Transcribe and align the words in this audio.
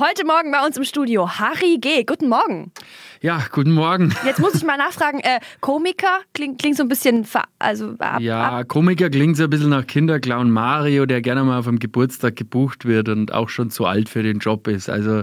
Heute 0.00 0.24
Morgen 0.24 0.50
bei 0.50 0.64
uns 0.64 0.78
im 0.78 0.84
Studio 0.84 1.28
Harry 1.28 1.76
G. 1.78 2.04
Guten 2.04 2.30
Morgen. 2.30 2.72
Ja, 3.22 3.44
guten 3.52 3.72
Morgen. 3.72 4.14
Jetzt 4.24 4.40
muss 4.40 4.54
ich 4.54 4.64
mal 4.64 4.78
nachfragen, 4.78 5.20
äh, 5.20 5.40
Komiker 5.60 6.20
klingt, 6.32 6.58
klingt 6.58 6.78
so 6.78 6.82
ein 6.82 6.88
bisschen, 6.88 7.26
also 7.58 7.94
ab, 7.98 8.18
Ja, 8.18 8.64
Komiker 8.64 9.10
klingt 9.10 9.36
so 9.36 9.44
ein 9.44 9.50
bisschen 9.50 9.68
nach 9.68 9.86
Kinderclown 9.86 10.50
Mario, 10.50 11.04
der 11.04 11.20
gerne 11.20 11.44
mal 11.44 11.58
auf 11.58 11.66
dem 11.66 11.78
Geburtstag 11.78 12.36
gebucht 12.36 12.86
wird 12.86 13.10
und 13.10 13.34
auch 13.34 13.50
schon 13.50 13.68
zu 13.68 13.84
alt 13.84 14.08
für 14.08 14.22
den 14.22 14.38
Job 14.38 14.66
ist. 14.68 14.88
Also 14.88 15.20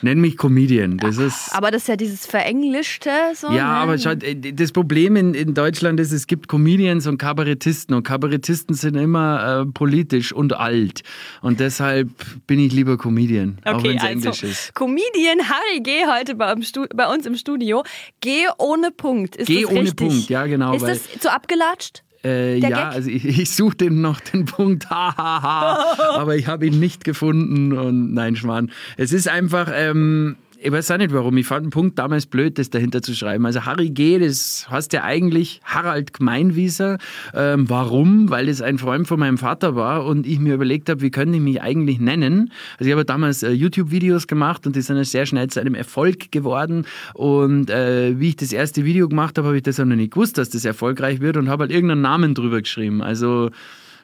nenn 0.00 0.20
mich 0.20 0.36
Comedian. 0.36 0.96
Das 0.98 1.18
ist, 1.18 1.52
aber 1.52 1.72
das 1.72 1.82
ist 1.82 1.88
ja 1.88 1.96
dieses 1.96 2.24
Verenglischte. 2.24 3.10
So, 3.34 3.48
ja, 3.48 3.54
ne? 3.54 3.64
aber 3.64 3.98
schau, 3.98 4.14
das 4.14 4.70
Problem 4.70 5.16
in, 5.16 5.34
in 5.34 5.52
Deutschland 5.52 5.98
ist, 5.98 6.12
es 6.12 6.28
gibt 6.28 6.46
Comedians 6.46 7.08
und 7.08 7.18
Kabarettisten 7.18 7.96
und 7.96 8.04
Kabarettisten 8.04 8.76
sind 8.76 8.94
immer 8.94 9.62
äh, 9.62 9.66
politisch 9.66 10.32
und 10.32 10.52
alt. 10.52 11.02
Und 11.42 11.58
deshalb 11.58 12.10
bin 12.46 12.60
ich 12.60 12.72
lieber 12.72 12.96
Comedian, 12.96 13.58
okay, 13.64 13.74
auch 13.74 13.82
wenn 13.82 13.96
es 13.96 14.02
also, 14.04 14.12
Englisch 14.12 14.42
ist. 14.44 14.74
Comedian 14.76 15.40
Harry 15.48 15.80
G. 15.82 15.90
heute 16.06 16.36
bei, 16.36 16.54
bei 16.94 17.12
uns 17.12 17.26
im 17.26 17.39
Studio. 17.40 17.82
Geh 18.20 18.46
ohne 18.58 18.90
Punkt. 18.90 19.36
Ist 19.36 19.46
Geh 19.46 19.66
ohne 19.66 19.92
Punkt, 19.92 20.28
ja 20.28 20.46
genau. 20.46 20.74
Ist 20.74 20.86
das 20.86 21.20
zu 21.20 21.32
abgelatscht? 21.32 22.02
Äh, 22.22 22.58
ja, 22.58 22.68
Gag? 22.68 22.78
also 22.78 23.08
ich, 23.08 23.24
ich 23.24 23.50
suche 23.50 23.76
den 23.76 24.02
noch 24.02 24.20
den 24.20 24.44
Punkt, 24.44 24.90
hahaha, 24.90 25.96
aber 26.18 26.36
ich 26.36 26.48
habe 26.48 26.66
ihn 26.66 26.78
nicht 26.78 27.02
gefunden 27.02 27.72
und 27.72 28.12
nein, 28.12 28.36
Schwan. 28.36 28.70
Es 28.98 29.12
ist 29.12 29.26
einfach, 29.26 29.70
ähm, 29.74 30.36
ich 30.62 30.70
weiß 30.70 30.90
auch 30.90 30.98
nicht 30.98 31.12
warum. 31.12 31.36
Ich 31.38 31.46
fand 31.46 31.66
den 31.66 31.70
Punkt 31.70 31.98
damals 31.98 32.26
blöd, 32.26 32.58
das 32.58 32.68
dahinter 32.68 33.00
zu 33.00 33.14
schreiben. 33.14 33.46
Also 33.46 33.64
Harry 33.64 33.90
G., 33.90 34.18
das 34.18 34.66
heißt 34.68 34.92
ja 34.92 35.04
eigentlich 35.04 35.60
Harald 35.64 36.12
Gmeinwieser. 36.12 36.98
Ähm, 37.34 37.68
warum? 37.68 38.30
Weil 38.30 38.48
es 38.48 38.60
ein 38.60 38.78
Freund 38.78 39.08
von 39.08 39.18
meinem 39.18 39.38
Vater 39.38 39.74
war 39.74 40.04
und 40.04 40.26
ich 40.26 40.38
mir 40.38 40.54
überlegt 40.54 40.90
habe, 40.90 41.00
wie 41.00 41.10
könnte 41.10 41.36
ich 41.36 41.42
mich 41.42 41.62
eigentlich 41.62 41.98
nennen? 41.98 42.52
Also 42.78 42.88
ich 42.88 42.92
habe 42.92 43.04
damals 43.04 43.42
äh, 43.42 43.50
YouTube-Videos 43.50 44.26
gemacht 44.26 44.66
und 44.66 44.76
die 44.76 44.82
sind 44.82 45.02
sehr 45.04 45.24
schnell 45.24 45.48
zu 45.48 45.60
einem 45.60 45.74
Erfolg 45.74 46.30
geworden. 46.30 46.84
Und 47.14 47.70
äh, 47.70 48.18
wie 48.20 48.28
ich 48.28 48.36
das 48.36 48.52
erste 48.52 48.84
Video 48.84 49.08
gemacht 49.08 49.38
habe, 49.38 49.48
habe 49.48 49.56
ich 49.56 49.62
das 49.62 49.80
auch 49.80 49.86
noch 49.86 49.96
nicht 49.96 50.12
gewusst, 50.12 50.36
dass 50.36 50.50
das 50.50 50.64
erfolgreich 50.66 51.20
wird 51.20 51.38
und 51.38 51.48
habe 51.48 51.62
halt 51.62 51.72
irgendeinen 51.72 52.02
Namen 52.02 52.34
drüber 52.34 52.60
geschrieben. 52.60 53.02
Also 53.02 53.50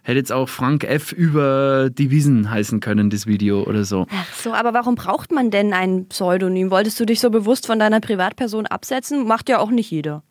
Hätte 0.06 0.18
jetzt 0.18 0.30
auch 0.30 0.48
Frank 0.48 0.84
F. 0.84 1.10
über 1.10 1.90
die 1.90 2.12
Wiesen 2.12 2.48
heißen 2.48 2.78
können, 2.78 3.10
das 3.10 3.26
Video 3.26 3.64
oder 3.64 3.84
so. 3.84 4.06
Ach 4.08 4.34
so, 4.34 4.54
aber 4.54 4.72
warum 4.72 4.94
braucht 4.94 5.32
man 5.32 5.50
denn 5.50 5.72
ein 5.72 6.06
Pseudonym? 6.06 6.70
Wolltest 6.70 7.00
du 7.00 7.06
dich 7.06 7.18
so 7.18 7.28
bewusst 7.28 7.66
von 7.66 7.80
deiner 7.80 7.98
Privatperson 7.98 8.66
absetzen? 8.66 9.26
Macht 9.26 9.48
ja 9.48 9.58
auch 9.58 9.72
nicht 9.72 9.90
jeder. 9.90 10.22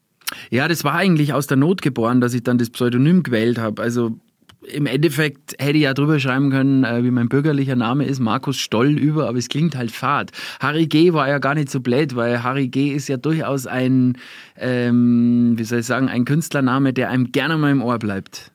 Ja, 0.49 0.69
das 0.69 0.85
war 0.85 0.93
eigentlich 0.93 1.33
aus 1.33 1.47
der 1.47 1.57
Not 1.57 1.81
geboren, 1.81 2.21
dass 2.21 2.33
ich 2.33 2.41
dann 2.41 2.57
das 2.57 2.69
Pseudonym 2.69 3.21
gewählt 3.21 3.57
habe. 3.57 3.81
Also 3.81 4.17
im 4.61 4.85
Endeffekt 4.85 5.55
hätte 5.59 5.77
ich 5.77 5.83
ja 5.83 5.93
drüber 5.93 6.21
schreiben 6.21 6.51
können, 6.51 6.85
äh, 6.85 7.03
wie 7.03 7.11
mein 7.11 7.27
bürgerlicher 7.27 7.75
Name 7.75 8.05
ist, 8.05 8.21
Markus 8.21 8.55
Stoll 8.55 8.97
über, 8.97 9.27
aber 9.27 9.39
es 9.39 9.49
klingt 9.49 9.75
halt 9.75 9.91
fad. 9.91 10.31
Harry 10.61 10.87
G. 10.87 11.11
war 11.11 11.27
ja 11.27 11.39
gar 11.39 11.53
nicht 11.53 11.69
so 11.69 11.81
blöd, 11.81 12.15
weil 12.15 12.43
Harry 12.43 12.69
G. 12.69 12.93
ist 12.93 13.09
ja 13.09 13.17
durchaus 13.17 13.67
ein, 13.67 14.17
ähm, 14.57 15.55
wie 15.57 15.65
soll 15.65 15.79
ich 15.79 15.85
sagen, 15.85 16.07
ein 16.07 16.23
Künstlername, 16.23 16.93
der 16.93 17.09
einem 17.09 17.33
gerne 17.33 17.57
mal 17.57 17.71
im 17.71 17.83
Ohr 17.83 17.99
bleibt. 17.99 18.53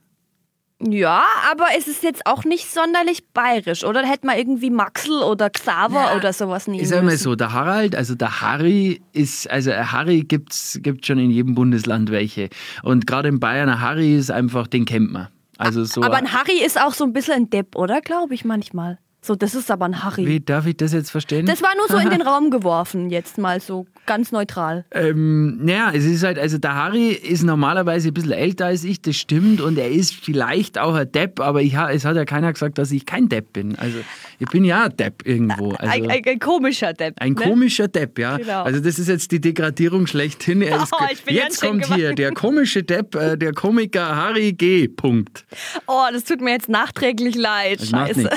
Ja, 0.82 1.24
aber 1.50 1.66
es 1.76 1.88
ist 1.88 2.02
jetzt 2.02 2.26
auch 2.26 2.44
nicht 2.44 2.72
sonderlich 2.72 3.28
bayerisch, 3.34 3.84
oder? 3.84 4.00
Da 4.00 4.08
hätte 4.08 4.26
man 4.26 4.38
irgendwie 4.38 4.70
Maxl 4.70 5.22
oder 5.22 5.50
Xaver 5.50 6.12
ja, 6.12 6.16
oder 6.16 6.32
sowas 6.32 6.66
nehmen 6.66 6.80
Ich 6.80 6.88
sag 6.88 7.04
mal 7.04 7.16
so, 7.18 7.34
der 7.34 7.52
Harald, 7.52 7.94
also 7.94 8.14
der 8.14 8.40
Harry 8.40 9.02
ist, 9.12 9.50
also 9.50 9.72
Harry 9.72 10.22
gibt's, 10.22 10.78
gibt 10.82 11.04
schon 11.04 11.18
in 11.18 11.30
jedem 11.30 11.54
Bundesland 11.54 12.10
welche. 12.10 12.48
Und 12.82 13.06
gerade 13.06 13.28
in 13.28 13.40
Bayern, 13.40 13.68
ein 13.68 13.80
Harry 13.80 14.16
ist 14.16 14.30
einfach, 14.30 14.66
den 14.66 14.86
kennt 14.86 15.12
man. 15.12 15.28
Also 15.58 15.84
so 15.84 16.02
aber 16.02 16.16
ein 16.16 16.32
Harry 16.32 16.64
ist 16.64 16.80
auch 16.80 16.94
so 16.94 17.04
ein 17.04 17.12
bisschen 17.12 17.34
ein 17.34 17.50
Depp, 17.50 17.76
oder? 17.76 18.00
Glaube 18.00 18.32
ich 18.32 18.46
manchmal. 18.46 18.98
So, 19.22 19.34
das 19.34 19.54
ist 19.54 19.70
aber 19.70 19.84
ein 19.84 20.02
Harry. 20.02 20.26
Wie 20.26 20.40
darf 20.40 20.66
ich 20.66 20.78
das 20.78 20.92
jetzt 20.94 21.10
verstehen? 21.10 21.44
Das 21.44 21.62
war 21.62 21.70
nur 21.76 21.88
so 21.88 21.98
in 21.98 22.08
den 22.10 22.22
Raum 22.26 22.50
geworfen, 22.50 23.10
jetzt 23.10 23.36
mal 23.36 23.60
so 23.60 23.86
ganz 24.06 24.32
neutral. 24.32 24.86
Ähm, 24.92 25.62
naja, 25.62 25.92
es 25.94 26.04
ist 26.06 26.22
halt, 26.22 26.38
also 26.38 26.56
der 26.56 26.74
Harry 26.74 27.10
ist 27.10 27.42
normalerweise 27.42 28.08
ein 28.08 28.14
bisschen 28.14 28.32
älter 28.32 28.66
als 28.66 28.82
ich, 28.82 29.02
das 29.02 29.16
stimmt, 29.16 29.60
und 29.60 29.76
er 29.76 29.90
ist 29.90 30.14
vielleicht 30.14 30.78
auch 30.78 30.94
ein 30.94 31.10
Depp, 31.12 31.40
aber 31.40 31.60
ich, 31.60 31.74
es 31.74 32.04
hat 32.06 32.16
ja 32.16 32.24
keiner 32.24 32.52
gesagt, 32.52 32.78
dass 32.78 32.90
ich 32.92 33.04
kein 33.04 33.28
Depp 33.28 33.52
bin. 33.52 33.76
Also 33.78 33.98
ich 34.40 34.48
bin 34.48 34.64
ja 34.64 34.84
ein 34.84 34.96
Depp 34.96 35.26
irgendwo. 35.26 35.72
Also, 35.72 35.92
ein, 35.92 36.10
ein, 36.10 36.22
ein, 36.24 36.38
komischer 36.38 36.94
Depp. 36.94 37.20
Ein 37.20 37.34
ne? 37.34 37.42
komischer 37.42 37.88
Depp, 37.88 38.18
ja. 38.18 38.38
Genau. 38.38 38.62
Also 38.62 38.80
das 38.80 38.98
ist 38.98 39.08
jetzt 39.08 39.30
die 39.32 39.40
Degradierung 39.40 40.06
schlechthin. 40.06 40.62
Er 40.62 40.76
ist, 40.82 40.92
oh, 40.92 41.30
jetzt 41.30 41.60
kommt 41.60 41.94
hier 41.94 42.14
der 42.14 42.32
komische 42.32 42.82
Depp, 42.82 43.14
äh, 43.14 43.36
der 43.36 43.52
Komiker 43.52 44.16
Harry 44.16 44.54
G. 44.54 44.88
Punkt. 44.88 45.44
Oh, 45.86 46.06
das 46.10 46.24
tut 46.24 46.40
mir 46.40 46.52
jetzt 46.52 46.70
nachträglich 46.70 47.34
leid. 47.34 47.80
Das 47.80 47.90
Scheiße. 47.90 48.30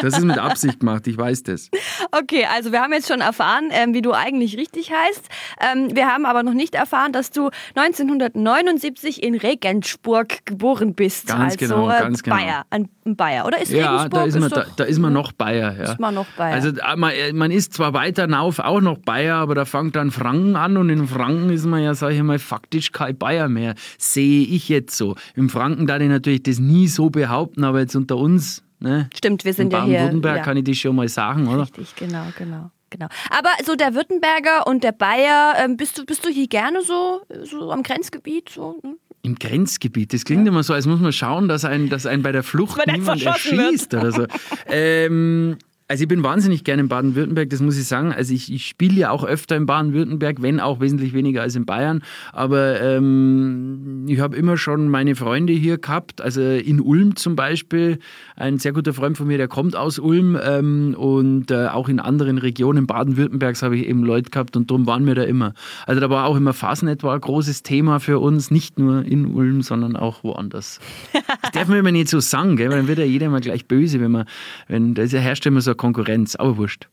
Das 0.00 0.18
ist 0.18 0.24
mit 0.24 0.38
Absicht 0.38 0.80
gemacht, 0.80 1.06
ich 1.06 1.16
weiß 1.16 1.44
das. 1.44 1.70
Okay, 2.10 2.46
also 2.52 2.72
wir 2.72 2.80
haben 2.80 2.92
jetzt 2.92 3.08
schon 3.08 3.20
erfahren, 3.20 3.68
ähm, 3.70 3.94
wie 3.94 4.02
du 4.02 4.12
eigentlich 4.12 4.56
richtig 4.56 4.90
heißt. 4.92 5.28
Ähm, 5.60 5.94
wir 5.94 6.06
haben 6.06 6.26
aber 6.26 6.42
noch 6.42 6.54
nicht 6.54 6.74
erfahren, 6.74 7.12
dass 7.12 7.30
du 7.30 7.50
1979 7.76 9.22
in 9.22 9.36
Regensburg 9.36 10.44
geboren 10.46 10.94
bist. 10.94 11.28
Ganz 11.28 11.54
also, 11.54 11.74
genau, 11.74 11.90
äh, 11.90 12.00
ganz 12.00 12.22
genau. 12.22 12.36
Bayer, 12.36 12.66
ein 12.70 12.88
Bayer, 13.04 13.46
oder? 13.46 13.60
Ist 13.60 13.72
ja, 13.72 14.02
Regensburg? 14.02 14.10
Da 14.12 14.24
ist, 14.24 14.38
man, 14.38 14.50
da, 14.50 14.66
da, 14.76 14.84
ist 14.84 14.98
man 14.98 15.12
noch 15.12 15.27
Bayer. 15.32 15.76
Ja. 15.76 15.92
Ist 15.92 16.00
man 16.00 16.14
noch 16.14 16.26
Bayer. 16.36 16.54
Also 16.54 16.68
äh, 16.68 16.96
man, 16.96 17.12
äh, 17.12 17.32
man 17.32 17.50
ist 17.50 17.74
zwar 17.74 17.92
weiter 17.94 18.22
hinauf 18.22 18.58
auch 18.58 18.80
noch 18.80 18.98
Bayer, 18.98 19.36
aber 19.36 19.54
da 19.54 19.64
fängt 19.64 19.96
dann 19.96 20.10
Franken 20.10 20.56
an 20.56 20.76
und 20.76 20.90
in 20.90 21.06
Franken 21.06 21.50
ist 21.50 21.66
man 21.66 21.82
ja, 21.82 21.94
sage 21.94 22.14
ich 22.14 22.22
mal, 22.22 22.38
faktisch 22.38 22.92
kein 22.92 23.16
Bayer 23.16 23.48
mehr. 23.48 23.74
Sehe 23.98 24.42
ich 24.42 24.68
jetzt 24.68 24.96
so. 24.96 25.16
Im 25.34 25.48
Franken 25.48 25.86
darf 25.86 26.00
ich 26.00 26.08
natürlich 26.08 26.42
das 26.42 26.58
nie 26.58 26.88
so 26.88 27.10
behaupten, 27.10 27.64
aber 27.64 27.80
jetzt 27.80 27.96
unter 27.96 28.16
uns 28.16 28.62
Ne? 28.80 29.10
Stimmt, 29.12 29.44
wir 29.44 29.54
sind 29.54 29.72
ja 29.72 29.84
hier. 29.84 29.86
In 29.86 29.92
Baden-Württemberg 29.92 30.44
kann 30.44 30.56
ich 30.56 30.64
das 30.64 30.76
schon 30.76 30.94
mal 30.94 31.08
sagen, 31.08 31.48
oder? 31.48 31.62
Richtig, 31.62 31.96
genau, 31.96 32.26
genau. 32.36 32.70
Genau. 32.90 33.08
Aber 33.30 33.50
so 33.64 33.74
der 33.74 33.94
Württemberger 33.94 34.66
und 34.66 34.82
der 34.82 34.92
Bayer, 34.92 35.56
ähm, 35.58 35.76
bist, 35.76 35.98
du, 35.98 36.06
bist 36.06 36.24
du 36.24 36.30
hier 36.30 36.48
gerne 36.48 36.82
so, 36.82 37.20
so 37.42 37.70
am 37.70 37.82
Grenzgebiet? 37.82 38.48
So, 38.48 38.78
hm? 38.82 38.96
Im 39.22 39.34
Grenzgebiet, 39.34 40.12
das 40.12 40.24
klingt 40.24 40.46
ja. 40.46 40.52
immer 40.52 40.62
so, 40.62 40.74
als 40.74 40.86
muss 40.86 41.00
man 41.00 41.12
schauen, 41.12 41.48
dass 41.48 41.64
ein, 41.64 41.88
dass 41.88 42.06
ein 42.06 42.22
bei 42.22 42.32
der 42.32 42.42
Flucht 42.42 42.80
niemand 42.86 43.22
erschießt 43.22 43.94
oder 43.94 44.12
so. 44.12 44.26
ähm, 44.68 45.56
also 45.88 46.02
ich 46.02 46.08
bin 46.08 46.22
wahnsinnig 46.22 46.64
gerne 46.64 46.82
in 46.82 46.88
Baden-Württemberg, 46.88 47.48
das 47.48 47.62
muss 47.62 47.78
ich 47.78 47.86
sagen. 47.86 48.12
Also 48.12 48.34
ich, 48.34 48.52
ich 48.52 48.66
spiele 48.66 48.94
ja 48.94 49.10
auch 49.10 49.24
öfter 49.24 49.56
in 49.56 49.64
Baden-Württemberg, 49.64 50.42
wenn 50.42 50.60
auch 50.60 50.80
wesentlich 50.80 51.14
weniger 51.14 51.40
als 51.40 51.56
in 51.56 51.64
Bayern. 51.64 52.02
Aber 52.34 52.78
ähm, 52.82 54.04
ich 54.06 54.20
habe 54.20 54.36
immer 54.36 54.58
schon 54.58 54.90
meine 54.90 55.16
Freunde 55.16 55.54
hier 55.54 55.78
gehabt. 55.78 56.20
Also 56.20 56.42
in 56.42 56.80
Ulm 56.80 57.16
zum 57.16 57.36
Beispiel, 57.36 58.00
ein 58.36 58.58
sehr 58.58 58.74
guter 58.74 58.92
Freund 58.92 59.16
von 59.16 59.28
mir, 59.28 59.38
der 59.38 59.48
kommt 59.48 59.76
aus 59.76 59.98
Ulm. 59.98 60.38
Ähm, 60.42 60.94
und 60.94 61.50
äh, 61.50 61.68
auch 61.68 61.88
in 61.88 62.00
anderen 62.00 62.36
Regionen 62.36 62.86
Baden-Württembergs 62.86 63.62
habe 63.62 63.78
ich 63.78 63.86
eben 63.86 64.04
Leute 64.04 64.28
gehabt 64.28 64.58
und 64.58 64.70
darum 64.70 64.86
waren 64.86 65.06
wir 65.06 65.14
da 65.14 65.22
immer. 65.22 65.54
Also 65.86 66.02
da 66.02 66.10
war 66.10 66.26
auch 66.26 66.36
immer 66.36 66.52
Fasnet 66.52 67.02
war 67.02 67.14
ein 67.14 67.20
großes 67.22 67.62
Thema 67.62 67.98
für 67.98 68.18
uns, 68.18 68.50
nicht 68.50 68.78
nur 68.78 69.06
in 69.06 69.24
Ulm, 69.24 69.62
sondern 69.62 69.96
auch 69.96 70.22
woanders. 70.22 70.80
Das 71.40 71.52
darf 71.52 71.68
man 71.68 71.78
immer 71.78 71.92
nicht 71.92 72.08
so 72.08 72.20
sagen, 72.20 72.56
gell? 72.56 72.68
weil 72.68 72.78
dann 72.78 72.88
wird 72.88 72.98
ja 72.98 73.04
jeder 73.04 73.26
immer 73.26 73.40
gleich 73.40 73.66
böse, 73.66 74.00
wenn 74.00 74.10
man, 74.10 74.26
wenn 74.66 74.94
da 74.94 75.02
herrscht 75.04 75.46
immer 75.46 75.62
so 75.62 75.74
Konkurrenz, 75.78 76.36
aber 76.36 76.58
wurscht. 76.58 76.88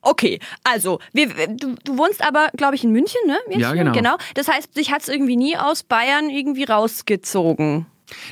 Okay, 0.00 0.38
also 0.62 1.00
wir, 1.12 1.28
du, 1.48 1.74
du 1.84 1.98
wohnst 1.98 2.24
aber, 2.24 2.48
glaube 2.56 2.76
ich, 2.76 2.84
in 2.84 2.92
München, 2.92 3.20
ne? 3.26 3.36
Jetzt 3.50 3.60
ja, 3.60 3.72
genau. 3.72 3.92
genau. 3.92 4.16
Das 4.34 4.48
heißt, 4.48 4.76
dich 4.76 4.92
hat 4.92 5.02
es 5.02 5.08
irgendwie 5.08 5.36
nie 5.36 5.56
aus 5.56 5.82
Bayern 5.82 6.30
irgendwie 6.30 6.64
rausgezogen. 6.64 7.86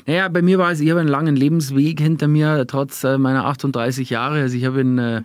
Naja, 0.05 0.27
bei 0.29 0.41
mir 0.41 0.57
war 0.57 0.71
es, 0.71 0.79
ich 0.79 0.89
habe 0.89 0.99
einen 0.99 1.09
langen 1.09 1.35
Lebensweg 1.35 1.99
hinter 1.99 2.27
mir, 2.27 2.65
trotz 2.67 3.03
äh, 3.03 3.17
meiner 3.17 3.45
38 3.45 4.09
Jahre. 4.09 4.41
Also 4.41 4.57
ich 4.57 4.65
habe 4.65 4.81
in 4.81 4.97
äh, 4.97 5.23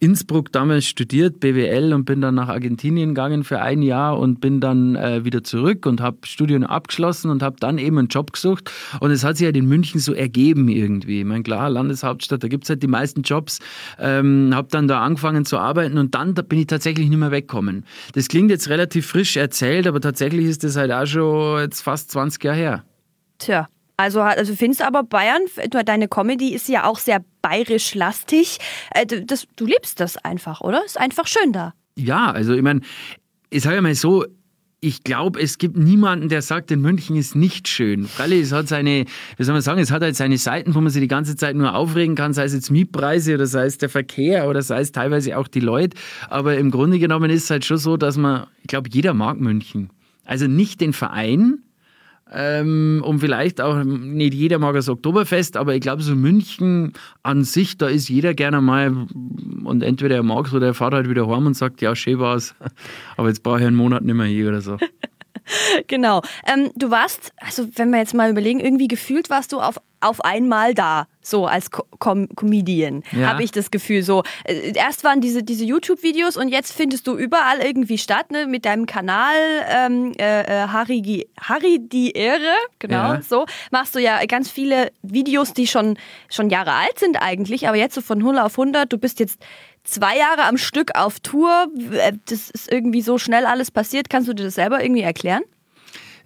Innsbruck 0.00 0.52
damals 0.52 0.86
studiert, 0.86 1.40
BWL, 1.40 1.94
und 1.94 2.04
bin 2.04 2.20
dann 2.20 2.34
nach 2.34 2.48
Argentinien 2.48 3.10
gegangen 3.10 3.44
für 3.44 3.60
ein 3.60 3.82
Jahr 3.82 4.18
und 4.18 4.40
bin 4.40 4.60
dann 4.60 4.96
äh, 4.96 5.24
wieder 5.24 5.42
zurück 5.42 5.86
und 5.86 6.00
habe 6.00 6.18
Studien 6.24 6.64
abgeschlossen 6.64 7.30
und 7.30 7.42
habe 7.42 7.56
dann 7.58 7.78
eben 7.78 7.98
einen 7.98 8.08
Job 8.08 8.32
gesucht. 8.32 8.70
Und 9.00 9.10
es 9.10 9.24
hat 9.24 9.38
sich 9.38 9.46
halt 9.46 9.56
in 9.56 9.66
München 9.66 10.00
so 10.00 10.12
ergeben 10.12 10.68
irgendwie. 10.68 11.20
Ich 11.20 11.26
meine, 11.26 11.42
klar, 11.42 11.70
Landeshauptstadt, 11.70 12.42
da 12.42 12.48
gibt 12.48 12.64
es 12.64 12.70
halt 12.70 12.82
die 12.82 12.88
meisten 12.88 13.22
Jobs. 13.22 13.60
Ähm, 13.98 14.50
habe 14.54 14.68
dann 14.70 14.88
da 14.88 15.00
angefangen 15.00 15.44
zu 15.44 15.58
arbeiten 15.58 15.96
und 15.96 16.14
dann 16.14 16.34
da 16.34 16.42
bin 16.42 16.58
ich 16.58 16.66
tatsächlich 16.66 17.08
nicht 17.08 17.18
mehr 17.18 17.30
weggekommen. 17.30 17.84
Das 18.12 18.28
klingt 18.28 18.50
jetzt 18.50 18.68
relativ 18.68 19.06
frisch 19.06 19.36
erzählt, 19.36 19.86
aber 19.86 20.00
tatsächlich 20.00 20.46
ist 20.46 20.64
das 20.64 20.76
halt 20.76 20.92
auch 20.92 21.06
schon 21.06 21.60
jetzt 21.60 21.80
fast 21.80 22.10
20 22.10 22.42
Jahre 22.44 22.56
her. 22.56 22.84
Tja, 23.38 23.68
also, 23.96 24.20
also 24.20 24.54
findest 24.54 24.80
du 24.80 24.86
aber 24.86 25.02
Bayern, 25.04 25.42
deine 25.84 26.08
Comedy 26.08 26.54
ist 26.54 26.68
ja 26.68 26.84
auch 26.84 26.98
sehr 26.98 27.24
bayerisch-lastig. 27.42 28.58
Äh, 28.90 29.06
das, 29.06 29.46
du 29.56 29.66
liebst 29.66 30.00
das 30.00 30.16
einfach, 30.16 30.60
oder? 30.60 30.84
Ist 30.84 30.98
einfach 30.98 31.26
schön 31.26 31.52
da. 31.52 31.74
Ja, 31.96 32.32
also 32.32 32.54
ich 32.54 32.62
meine, 32.62 32.80
ich 33.50 33.62
sage 33.62 33.80
mal 33.80 33.94
so, 33.94 34.24
ich 34.80 35.02
glaube, 35.02 35.40
es 35.40 35.56
gibt 35.56 35.78
niemanden, 35.78 36.28
der 36.28 36.42
sagt, 36.42 36.70
in 36.70 36.82
München 36.82 37.16
ist 37.16 37.34
nicht 37.34 37.68
schön. 37.68 38.06
Freilich, 38.06 38.42
es 38.42 38.52
hat 38.52 38.68
seine, 38.68 39.06
wie 39.36 39.44
soll 39.44 39.54
man 39.54 39.62
sagen, 39.62 39.80
es 39.80 39.90
hat 39.90 40.02
halt 40.02 40.14
seine 40.14 40.36
Seiten, 40.36 40.74
wo 40.74 40.80
man 40.80 40.90
sich 40.90 41.00
die 41.00 41.08
ganze 41.08 41.36
Zeit 41.36 41.56
nur 41.56 41.74
aufregen 41.74 42.16
kann, 42.16 42.34
sei 42.34 42.44
es 42.44 42.52
jetzt 42.52 42.70
Mietpreise 42.70 43.34
oder 43.34 43.46
sei 43.46 43.64
es 43.64 43.78
der 43.78 43.88
Verkehr 43.88 44.46
oder 44.46 44.60
sei 44.60 44.80
es 44.80 44.92
teilweise 44.92 45.38
auch 45.38 45.48
die 45.48 45.60
Leute. 45.60 45.96
Aber 46.28 46.58
im 46.58 46.70
Grunde 46.70 46.98
genommen 46.98 47.30
ist 47.30 47.44
es 47.44 47.50
halt 47.50 47.64
schon 47.64 47.78
so, 47.78 47.96
dass 47.96 48.18
man, 48.18 48.46
ich 48.60 48.66
glaube, 48.66 48.90
jeder 48.92 49.14
mag 49.14 49.40
München. 49.40 49.88
Also 50.26 50.48
nicht 50.48 50.82
den 50.82 50.92
Verein, 50.92 51.60
Ähm, 52.36 53.00
und 53.04 53.20
vielleicht 53.20 53.60
auch, 53.60 53.84
nicht 53.84 54.34
jeder 54.34 54.58
mag 54.58 54.74
das 54.74 54.88
Oktoberfest, 54.88 55.56
aber 55.56 55.74
ich 55.74 55.80
glaube, 55.80 56.02
so 56.02 56.16
München 56.16 56.92
an 57.22 57.44
sich, 57.44 57.78
da 57.78 57.86
ist 57.86 58.08
jeder 58.08 58.34
gerne 58.34 58.60
mal 58.60 59.06
und 59.62 59.82
entweder 59.84 60.16
er 60.16 60.24
mag 60.24 60.46
es 60.46 60.54
oder 60.54 60.66
er 60.66 60.74
fährt 60.74 60.94
halt 60.94 61.08
wieder 61.08 61.28
heim 61.28 61.46
und 61.46 61.54
sagt, 61.54 61.80
ja, 61.80 61.94
schön 61.94 62.18
war's, 62.18 62.56
aber 63.16 63.28
jetzt 63.28 63.44
brauche 63.44 63.60
ich 63.60 63.66
einen 63.66 63.76
Monat 63.76 64.02
nicht 64.02 64.16
mehr 64.16 64.26
hier 64.26 64.48
oder 64.48 64.60
so. 64.60 64.78
genau. 65.86 66.22
Ähm, 66.46 66.70
du 66.74 66.90
warst, 66.90 67.32
also 67.38 67.66
wenn 67.76 67.90
wir 67.90 67.98
jetzt 67.98 68.14
mal 68.14 68.30
überlegen, 68.30 68.60
irgendwie 68.60 68.88
gefühlt 68.88 69.30
warst 69.30 69.52
du 69.52 69.60
auf, 69.60 69.80
auf 70.00 70.20
einmal 70.22 70.74
da, 70.74 71.06
so 71.22 71.46
als 71.46 71.70
Com 71.70 72.28
Comedian, 72.36 73.02
ja. 73.12 73.28
habe 73.28 73.42
ich 73.42 73.50
das 73.50 73.70
Gefühl. 73.70 74.02
So, 74.02 74.22
äh, 74.44 74.72
erst 74.74 75.04
waren 75.04 75.20
diese, 75.20 75.42
diese 75.42 75.64
YouTube-Videos 75.64 76.36
und 76.36 76.48
jetzt 76.48 76.72
findest 76.72 77.06
du 77.06 77.16
überall 77.16 77.60
irgendwie 77.60 77.96
statt, 77.96 78.30
ne, 78.30 78.46
mit 78.46 78.66
deinem 78.66 78.86
Kanal 78.86 79.34
ähm, 79.68 80.12
äh, 80.18 80.42
äh 80.42 80.68
Harry, 80.68 81.26
Harry 81.40 81.78
die 81.80 82.12
Ehre, 82.12 82.54
genau, 82.78 83.14
ja. 83.14 83.22
so. 83.22 83.46
Machst 83.70 83.94
du 83.94 83.98
ja 83.98 84.24
ganz 84.26 84.50
viele 84.50 84.92
Videos, 85.02 85.54
die 85.54 85.66
schon, 85.66 85.98
schon 86.28 86.50
Jahre 86.50 86.72
alt 86.72 86.98
sind 86.98 87.16
eigentlich, 87.16 87.66
aber 87.66 87.76
jetzt 87.76 87.94
so 87.94 88.02
von 88.02 88.18
0 88.18 88.38
auf 88.38 88.58
100, 88.58 88.92
du 88.92 88.98
bist 88.98 89.20
jetzt 89.20 89.40
zwei 89.84 90.16
Jahre 90.16 90.44
am 90.48 90.56
Stück 90.56 90.90
auf 90.94 91.20
Tour. 91.20 91.68
Äh, 91.92 92.12
das 92.26 92.50
ist 92.50 92.72
irgendwie 92.72 93.02
so 93.02 93.18
schnell 93.18 93.46
alles 93.46 93.70
passiert. 93.70 94.10
Kannst 94.10 94.28
du 94.28 94.34
dir 94.34 94.44
das 94.44 94.56
selber 94.56 94.82
irgendwie 94.82 95.02
erklären? 95.02 95.42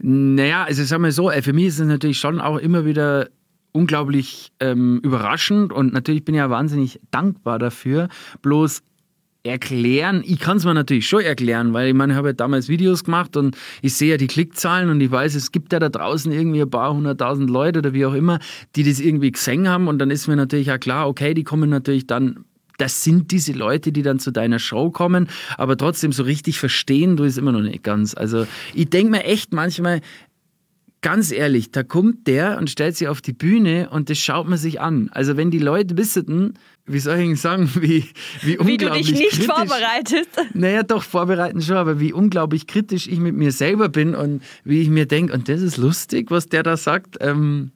Naja, 0.01 0.65
also 0.65 0.85
sagen 0.85 1.03
wir 1.03 1.13
so, 1.13 1.31
äh, 1.31 1.43
für 1.43 1.53
mich 1.53 1.67
ist 1.67 1.81
es 1.81 1.87
natürlich 1.87 2.19
schon 2.19 2.41
auch 2.41 2.59
immer 2.59 2.85
wieder 2.85 3.29
unglaublich 3.73 4.53
ähm, 4.61 5.01
überraschend 5.03 5.73
und 5.73 5.93
natürlich 5.93 6.25
bin 6.25 6.35
ich 6.35 6.39
ja 6.39 6.51
wahnsinnig 6.51 7.01
dankbar 7.11 7.59
dafür. 7.59 8.09
Bloß 8.43 8.83
erklären, 9.45 10.23
ich 10.27 10.41
kann 10.41 10.57
es 10.59 10.65
mir 10.65 10.75
natürlich 10.75 11.09
schon 11.09 11.23
erklären, 11.23 11.73
weil 11.73 11.89
ich 11.89 11.95
meine, 11.95 12.13
ich 12.13 12.17
habe 12.17 12.29
ja 12.29 12.33
damals 12.33 12.69
Videos 12.69 13.05
gemacht 13.05 13.37
und 13.37 13.57
ich 13.83 13.95
sehe 13.95 14.11
ja 14.11 14.17
die 14.17 14.27
Klickzahlen 14.27 14.91
und 14.91 15.01
ich 15.01 15.11
weiß, 15.11 15.35
es 15.35 15.53
gibt 15.53 15.73
ja 15.73 15.79
da 15.79 15.89
draußen 15.89 16.31
irgendwie 16.33 16.63
ein 16.63 16.71
paar 16.71 16.93
hunderttausend 16.93 17.49
Leute 17.49 17.79
oder 17.79 17.93
wie 17.93 18.05
auch 18.05 18.15
immer, 18.15 18.41
die 18.77 18.83
das 18.83 19.01
irgendwie 19.01 19.31
gesehen 19.31 19.69
haben 19.69 19.89
und 19.89 19.99
dann 19.99 20.11
ist 20.11 20.27
mir 20.27 20.37
natürlich 20.37 20.71
auch 20.73 20.81
klar, 20.81 21.09
okay, 21.09 21.35
die 21.35 21.45
kommen 21.45 21.71
natürlich 21.71 22.07
dann 22.07 22.45
das 22.79 23.05
sind 23.05 23.31
diese 23.31 23.53
Leute, 23.53 23.93
die 23.93 24.03
dann 24.03 24.19
zu 24.19 24.31
deiner 24.31 24.59
Show 24.59 24.91
kommen, 24.91 25.29
aber 25.57 25.77
trotzdem 25.77 26.13
so 26.13 26.23
richtig 26.23 26.59
verstehen 26.59 27.17
du 27.17 27.25
es 27.25 27.37
immer 27.37 27.53
noch 27.53 27.61
nicht 27.61 27.83
ganz. 27.83 28.15
Also 28.15 28.47
ich 28.75 28.89
denke 28.89 29.11
mir 29.11 29.25
echt 29.25 29.53
manchmal, 29.53 30.01
ganz 31.01 31.31
ehrlich, 31.31 31.71
da 31.71 31.83
kommt 31.83 32.27
der 32.27 32.59
und 32.59 32.71
stellt 32.71 32.97
sich 32.97 33.09
auf 33.09 33.21
die 33.21 33.33
Bühne 33.33 33.89
und 33.91 34.11
das 34.11 34.19
schaut 34.19 34.49
man 34.49 34.59
sich 34.59 34.81
an. 34.81 35.11
Also 35.13 35.37
wenn 35.37 35.51
die 35.51 35.59
Leute 35.59 35.97
wisseten, 35.97 36.55
wie 36.87 36.99
soll 36.99 37.19
ich 37.19 37.41
sagen, 37.41 37.71
wie, 37.81 38.05
wie 38.43 38.59
unglaublich 38.59 39.09
Wie 39.09 39.13
du 39.13 39.19
dich 39.19 39.21
nicht 39.21 39.31
kritisch, 39.31 39.47
vorbereitest. 39.47 40.31
Naja, 40.55 40.83
doch, 40.83 41.03
vorbereiten 41.03 41.63
schon, 41.63 41.77
aber 41.77 42.01
wie 42.01 42.13
unglaublich 42.13 42.67
kritisch 42.67 43.07
ich 43.07 43.19
mit 43.19 43.35
mir 43.35 43.53
selber 43.53 43.89
bin 43.89 44.15
und 44.15 44.43
wie 44.65 44.83
ich 44.83 44.89
mir 44.89 45.07
denke, 45.07 45.33
und 45.33 45.49
das 45.49 45.61
ist 45.63 45.77
lustig, 45.77 46.31
was 46.31 46.49
der 46.49 46.63
da 46.63 46.77
sagt. 46.77 47.17
Ähm, 47.21 47.73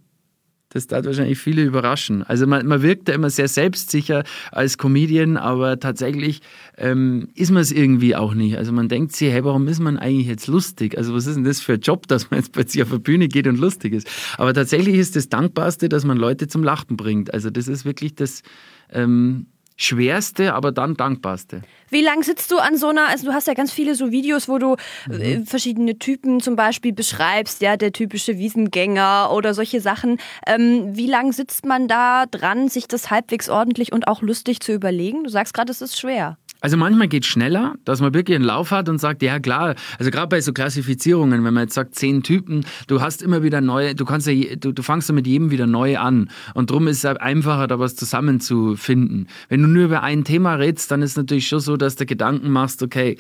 das 0.73 0.87
darf 0.87 1.05
wahrscheinlich 1.05 1.39
viele 1.39 1.63
überraschen. 1.63 2.23
Also 2.23 2.47
man, 2.47 2.67
man 2.67 2.83
wirkt 2.83 3.09
da 3.09 3.13
immer 3.13 3.31
sehr 3.31 3.49
selbstsicher 3.49 4.25
als 4.51 4.79
Comedian, 4.79 5.37
aber 5.37 5.79
tatsächlich 5.79 6.41
ähm, 6.79 7.29
ist 7.35 7.51
man 7.51 7.63
es 7.63 7.73
irgendwie 7.73 8.17
auch 8.17 8.35
nicht. 8.35 8.57
Also 8.57 8.73
man 8.73 8.89
denkt 8.89 9.15
sich, 9.15 9.31
hey, 9.31 9.45
warum 9.45 9.69
ist 9.69 9.81
man 9.81 9.99
eigentlich 9.99 10.27
jetzt 10.27 10.47
lustig? 10.47 10.97
Also 10.97 11.15
was 11.15 11.27
ist 11.27 11.37
denn 11.37 11.45
das 11.45 11.61
für 11.61 11.75
ein 11.75 11.81
Job, 11.81 12.09
dass 12.09 12.31
man 12.31 12.41
jetzt 12.41 12.53
plötzlich 12.53 12.83
auf 12.83 12.91
der 12.91 12.99
Bühne 12.99 13.29
geht 13.29 13.47
und 13.47 13.59
lustig 13.59 13.93
ist? 13.93 14.09
Aber 14.39 14.55
tatsächlich 14.55 14.97
ist 14.97 15.17
das 15.17 15.29
Dankbarste, 15.29 15.89
dass 15.89 16.05
man 16.05 16.17
Leute 16.17 16.49
zum 16.49 16.65
Lachen 16.65 16.97
bringt. 16.97 17.33
Also 17.33 17.51
das 17.51 17.69
ist 17.69 17.85
wirklich 17.85 18.15
das... 18.15 18.43
Ähm, 18.91 19.47
schwerste, 19.77 20.55
aber 20.55 20.73
dann 20.73 20.95
dankbarste. 20.95 21.63
Wie 21.91 22.01
lange 22.01 22.23
sitzt 22.25 22.51
du 22.51 22.57
an 22.57 22.79
so 22.79 22.89
einer, 22.89 23.09
also 23.09 23.27
du 23.27 23.35
hast 23.35 23.47
ja 23.47 23.55
ganz 23.55 23.71
viele 23.71 23.95
so 23.95 24.11
Videos, 24.11 24.49
wo 24.49 24.59
du 24.59 24.77
äh, 25.11 25.37
mhm. 25.37 25.47
verschiedene 25.47 25.99
Typen 25.99 26.41
zum 26.41 26.57
Beispiel 26.57 26.93
beschreibst, 26.93 27.61
ja, 27.61 27.77
der 27.77 27.93
typische 27.93 28.39
Wiesengänger 28.39 29.31
oder 29.33 29.53
solche 29.53 29.81
Sachen. 29.81 30.19
Ähm, 30.47 30.97
wie 30.97 31.07
lange 31.07 31.33
sitzt 31.33 31.67
man 31.67 31.89
da 31.89 32.25
dran, 32.27 32.69
sich 32.69 32.89
das 32.89 33.11
halbwegs 33.11 33.51
ordentlich 33.51 33.93
und 33.93 34.09
auch 34.09 34.23
lustig 34.23 34.61
zu 34.61 34.73
überlegen? 34.73 35.25
Du 35.25 35.31
sagst 35.31 35.53
gerade, 35.53 35.71
es 35.71 35.83
ist 35.83 35.99
schwer. 35.99 36.39
Also 36.63 36.77
manchmal 36.77 37.09
geht 37.09 37.25
es 37.25 37.29
schneller, 37.29 37.75
dass 37.85 38.01
man 38.01 38.15
wirklich 38.15 38.37
einen 38.37 38.45
Lauf 38.45 38.71
hat 38.71 38.89
und 38.89 38.99
sagt, 38.99 39.21
ja 39.23 39.41
klar, 39.41 39.75
also 39.99 40.13
gerade 40.13 40.29
bei 40.29 40.41
so 40.41 40.53
Klassifizierungen, 40.53 41.45
wenn 41.45 41.53
man 41.53 41.65
jetzt 41.65 41.75
sagt, 41.75 41.97
zehn 41.97 42.23
Typen, 42.23 42.65
du 42.87 43.01
hast 43.01 43.21
immer 43.21 43.43
wieder 43.43 43.61
neue, 43.61 43.97
du 43.97 44.05
kannst 44.05 44.29
ja, 44.29 44.55
du, 44.55 44.71
du 44.71 44.83
fangst 44.83 45.09
ja 45.09 45.15
mit 45.15 45.27
jedem 45.27 45.51
wieder 45.51 45.67
neu 45.67 45.99
an. 45.99 46.31
Und 46.55 46.71
darum 46.71 46.87
ist 46.87 47.05
es 47.05 47.17
einfacher, 47.17 47.67
da 47.67 47.81
was 47.81 47.97
zusammenzufinden. 47.97 49.27
Wenn 49.49 49.63
du 49.63 49.69
nur 49.69 49.87
über 49.87 50.05
ein 50.05 50.23
Thema 50.23 50.55
redest, 50.55 50.89
dann 50.93 51.03
ist 51.03 51.17
natürlich 51.17 51.49
schon 51.49 51.59
so, 51.59 51.77
dass 51.77 51.97
du 51.97 52.07
Gedanken 52.07 52.51
machst, 52.51 52.81
okay, 52.83 53.19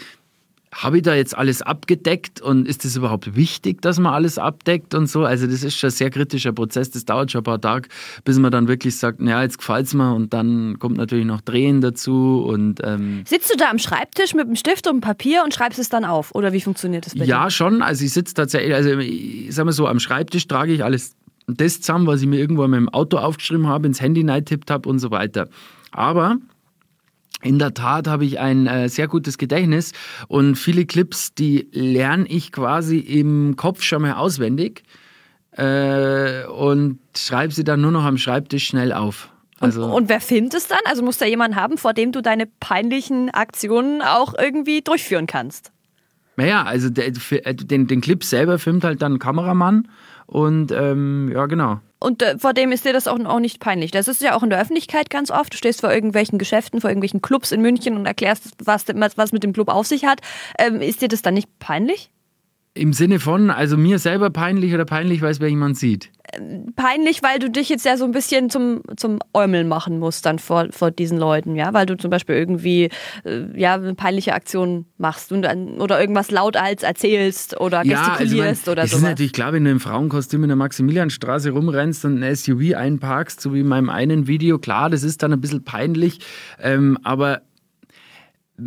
habe 0.74 0.96
ich 0.96 1.02
da 1.02 1.14
jetzt 1.14 1.36
alles 1.36 1.60
abgedeckt 1.60 2.40
und 2.40 2.66
ist 2.66 2.84
es 2.84 2.96
überhaupt 2.96 3.36
wichtig, 3.36 3.82
dass 3.82 3.98
man 3.98 4.14
alles 4.14 4.38
abdeckt 4.38 4.94
und 4.94 5.06
so? 5.06 5.24
Also 5.24 5.46
das 5.46 5.62
ist 5.62 5.76
schon 5.76 5.88
ein 5.88 5.92
sehr 5.92 6.10
kritischer 6.10 6.52
Prozess, 6.52 6.90
das 6.90 7.04
dauert 7.04 7.30
schon 7.30 7.40
ein 7.40 7.44
paar 7.44 7.60
Tage, 7.60 7.88
bis 8.24 8.38
man 8.38 8.50
dann 8.50 8.68
wirklich 8.68 8.96
sagt, 8.96 9.20
ja, 9.20 9.42
jetzt 9.42 9.58
gefällt 9.58 9.86
es 9.86 9.94
mir 9.94 10.14
und 10.14 10.32
dann 10.32 10.78
kommt 10.78 10.96
natürlich 10.96 11.26
noch 11.26 11.42
Drehen 11.42 11.82
dazu 11.82 12.42
und 12.46 12.80
ähm 12.82 13.22
Sitzt 13.26 13.52
du 13.52 13.56
da 13.56 13.70
am 13.70 13.78
Schreibtisch 13.78 14.34
mit 14.34 14.46
einem 14.46 14.56
Stift 14.56 14.86
und 14.86 14.94
einem 14.94 15.00
Papier 15.02 15.42
und 15.44 15.52
schreibst 15.52 15.78
es 15.78 15.90
dann 15.90 16.06
auf 16.06 16.34
oder 16.34 16.52
wie 16.54 16.60
funktioniert 16.60 17.04
das 17.04 17.14
bei 17.14 17.24
dir? 17.24 17.30
Ja, 17.30 17.50
schon, 17.50 17.82
also 17.82 18.04
ich 18.04 18.12
sitze 18.12 18.32
tatsächlich, 18.32 18.74
also 18.74 18.98
ich 18.98 19.54
sag 19.54 19.66
mal 19.66 19.72
so, 19.72 19.86
am 19.86 20.00
Schreibtisch 20.00 20.48
trage 20.48 20.72
ich 20.72 20.82
alles 20.82 21.16
das 21.46 21.80
zusammen, 21.80 22.06
was 22.06 22.22
ich 22.22 22.26
mir 22.26 22.38
irgendwo 22.38 22.64
in 22.64 22.70
meinem 22.70 22.88
Auto 22.88 23.18
aufgeschrieben 23.18 23.66
habe, 23.66 23.86
ins 23.86 24.00
Handy 24.00 24.26
reintippt 24.26 24.70
habe 24.70 24.88
und 24.88 25.00
so 25.00 25.10
weiter. 25.10 25.48
Aber 25.90 26.38
in 27.42 27.58
der 27.58 27.74
Tat 27.74 28.06
habe 28.06 28.24
ich 28.24 28.38
ein 28.38 28.66
äh, 28.66 28.88
sehr 28.88 29.08
gutes 29.08 29.36
Gedächtnis 29.36 29.92
und 30.28 30.56
viele 30.56 30.86
Clips, 30.86 31.34
die 31.34 31.68
lerne 31.72 32.26
ich 32.26 32.52
quasi 32.52 32.98
im 32.98 33.56
Kopf 33.56 33.82
schon 33.82 34.02
mal 34.02 34.14
auswendig 34.14 34.84
äh, 35.52 36.44
und 36.46 36.98
schreibe 37.16 37.52
sie 37.52 37.64
dann 37.64 37.80
nur 37.80 37.90
noch 37.90 38.04
am 38.04 38.16
Schreibtisch 38.16 38.66
schnell 38.66 38.92
auf. 38.92 39.28
Also 39.60 39.84
und, 39.84 39.92
und, 39.92 40.08
wer 40.08 40.20
filmt 40.20 40.54
es 40.54 40.66
dann? 40.66 40.80
Also 40.86 41.02
muss 41.02 41.18
da 41.18 41.26
jemand 41.26 41.54
haben, 41.54 41.78
vor 41.78 41.94
dem 41.94 42.12
du 42.12 42.20
deine 42.20 42.46
peinlichen 42.46 43.30
Aktionen 43.30 44.02
auch 44.02 44.34
irgendwie 44.36 44.80
durchführen 44.80 45.26
kannst? 45.26 45.72
Naja, 46.36 46.62
also 46.62 46.90
der, 46.90 47.08
äh, 47.08 47.54
den, 47.54 47.86
den 47.86 48.00
Clip 48.00 48.24
selber 48.24 48.58
filmt 48.58 48.84
halt 48.84 49.02
dann 49.02 49.14
ein 49.14 49.18
Kameramann 49.18 49.88
und 50.26 50.72
ähm, 50.72 51.30
ja, 51.32 51.46
genau. 51.46 51.80
Und 52.02 52.22
äh, 52.22 52.38
vor 52.38 52.52
dem 52.52 52.72
ist 52.72 52.84
dir 52.84 52.92
das 52.92 53.06
auch, 53.06 53.18
auch 53.24 53.38
nicht 53.38 53.60
peinlich. 53.60 53.90
Das 53.90 54.08
ist 54.08 54.22
ja 54.22 54.34
auch 54.36 54.42
in 54.42 54.50
der 54.50 54.60
Öffentlichkeit 54.60 55.08
ganz 55.08 55.30
oft. 55.30 55.52
Du 55.52 55.56
stehst 55.56 55.80
vor 55.80 55.92
irgendwelchen 55.92 56.38
Geschäften, 56.38 56.80
vor 56.80 56.90
irgendwelchen 56.90 57.22
Clubs 57.22 57.52
in 57.52 57.62
München 57.62 57.96
und 57.96 58.06
erklärst, 58.06 58.54
was, 58.64 58.86
was 58.88 59.32
mit 59.32 59.42
dem 59.42 59.52
Club 59.52 59.68
auf 59.68 59.86
sich 59.86 60.04
hat. 60.04 60.20
Ähm, 60.58 60.80
ist 60.80 61.00
dir 61.00 61.08
das 61.08 61.22
dann 61.22 61.34
nicht 61.34 61.58
peinlich? 61.58 62.10
Im 62.74 62.94
Sinne 62.94 63.20
von, 63.20 63.50
also 63.50 63.76
mir 63.76 63.98
selber 63.98 64.30
peinlich 64.30 64.72
oder 64.72 64.86
peinlich, 64.86 65.20
weil 65.20 65.30
es 65.30 65.40
wer 65.40 65.50
jemand 65.50 65.76
sieht? 65.76 66.10
Peinlich, 66.74 67.22
weil 67.22 67.38
du 67.38 67.50
dich 67.50 67.68
jetzt 67.68 67.84
ja 67.84 67.98
so 67.98 68.06
ein 68.06 68.12
bisschen 68.12 68.48
zum, 68.48 68.80
zum 68.96 69.18
Äumeln 69.34 69.68
machen 69.68 69.98
musst 69.98 70.24
dann 70.24 70.38
vor, 70.38 70.68
vor 70.70 70.90
diesen 70.90 71.18
Leuten, 71.18 71.54
ja, 71.54 71.74
weil 71.74 71.84
du 71.84 71.98
zum 71.98 72.10
Beispiel 72.10 72.34
irgendwie 72.34 72.88
äh, 73.24 73.42
ja, 73.54 73.74
eine 73.74 73.94
peinliche 73.94 74.32
Aktion 74.32 74.86
machst 74.96 75.32
und, 75.32 75.44
oder 75.44 76.00
irgendwas 76.00 76.30
laut 76.30 76.56
als 76.56 76.82
erzählst 76.82 77.60
oder 77.60 77.82
gestikulierst 77.82 78.66
ja, 78.66 78.70
also 78.70 78.72
oder 78.72 78.86
so. 78.86 78.96
Es 78.96 79.02
ist 79.02 79.06
natürlich 79.06 79.34
klar, 79.34 79.52
wenn 79.52 79.64
du 79.66 79.70
im 79.70 79.80
Frauenkostüm 79.80 80.42
in 80.42 80.48
der 80.48 80.56
Maximilianstraße 80.56 81.50
rumrennst 81.50 82.06
und 82.06 82.24
ein 82.24 82.34
SUV 82.34 82.74
einparkst, 82.74 83.38
so 83.38 83.52
wie 83.52 83.60
in 83.60 83.68
meinem 83.68 83.90
einen 83.90 84.26
Video, 84.26 84.58
klar, 84.58 84.88
das 84.88 85.02
ist 85.02 85.22
dann 85.22 85.34
ein 85.34 85.42
bisschen 85.42 85.64
peinlich, 85.64 86.20
ähm, 86.58 86.96
aber 87.02 87.42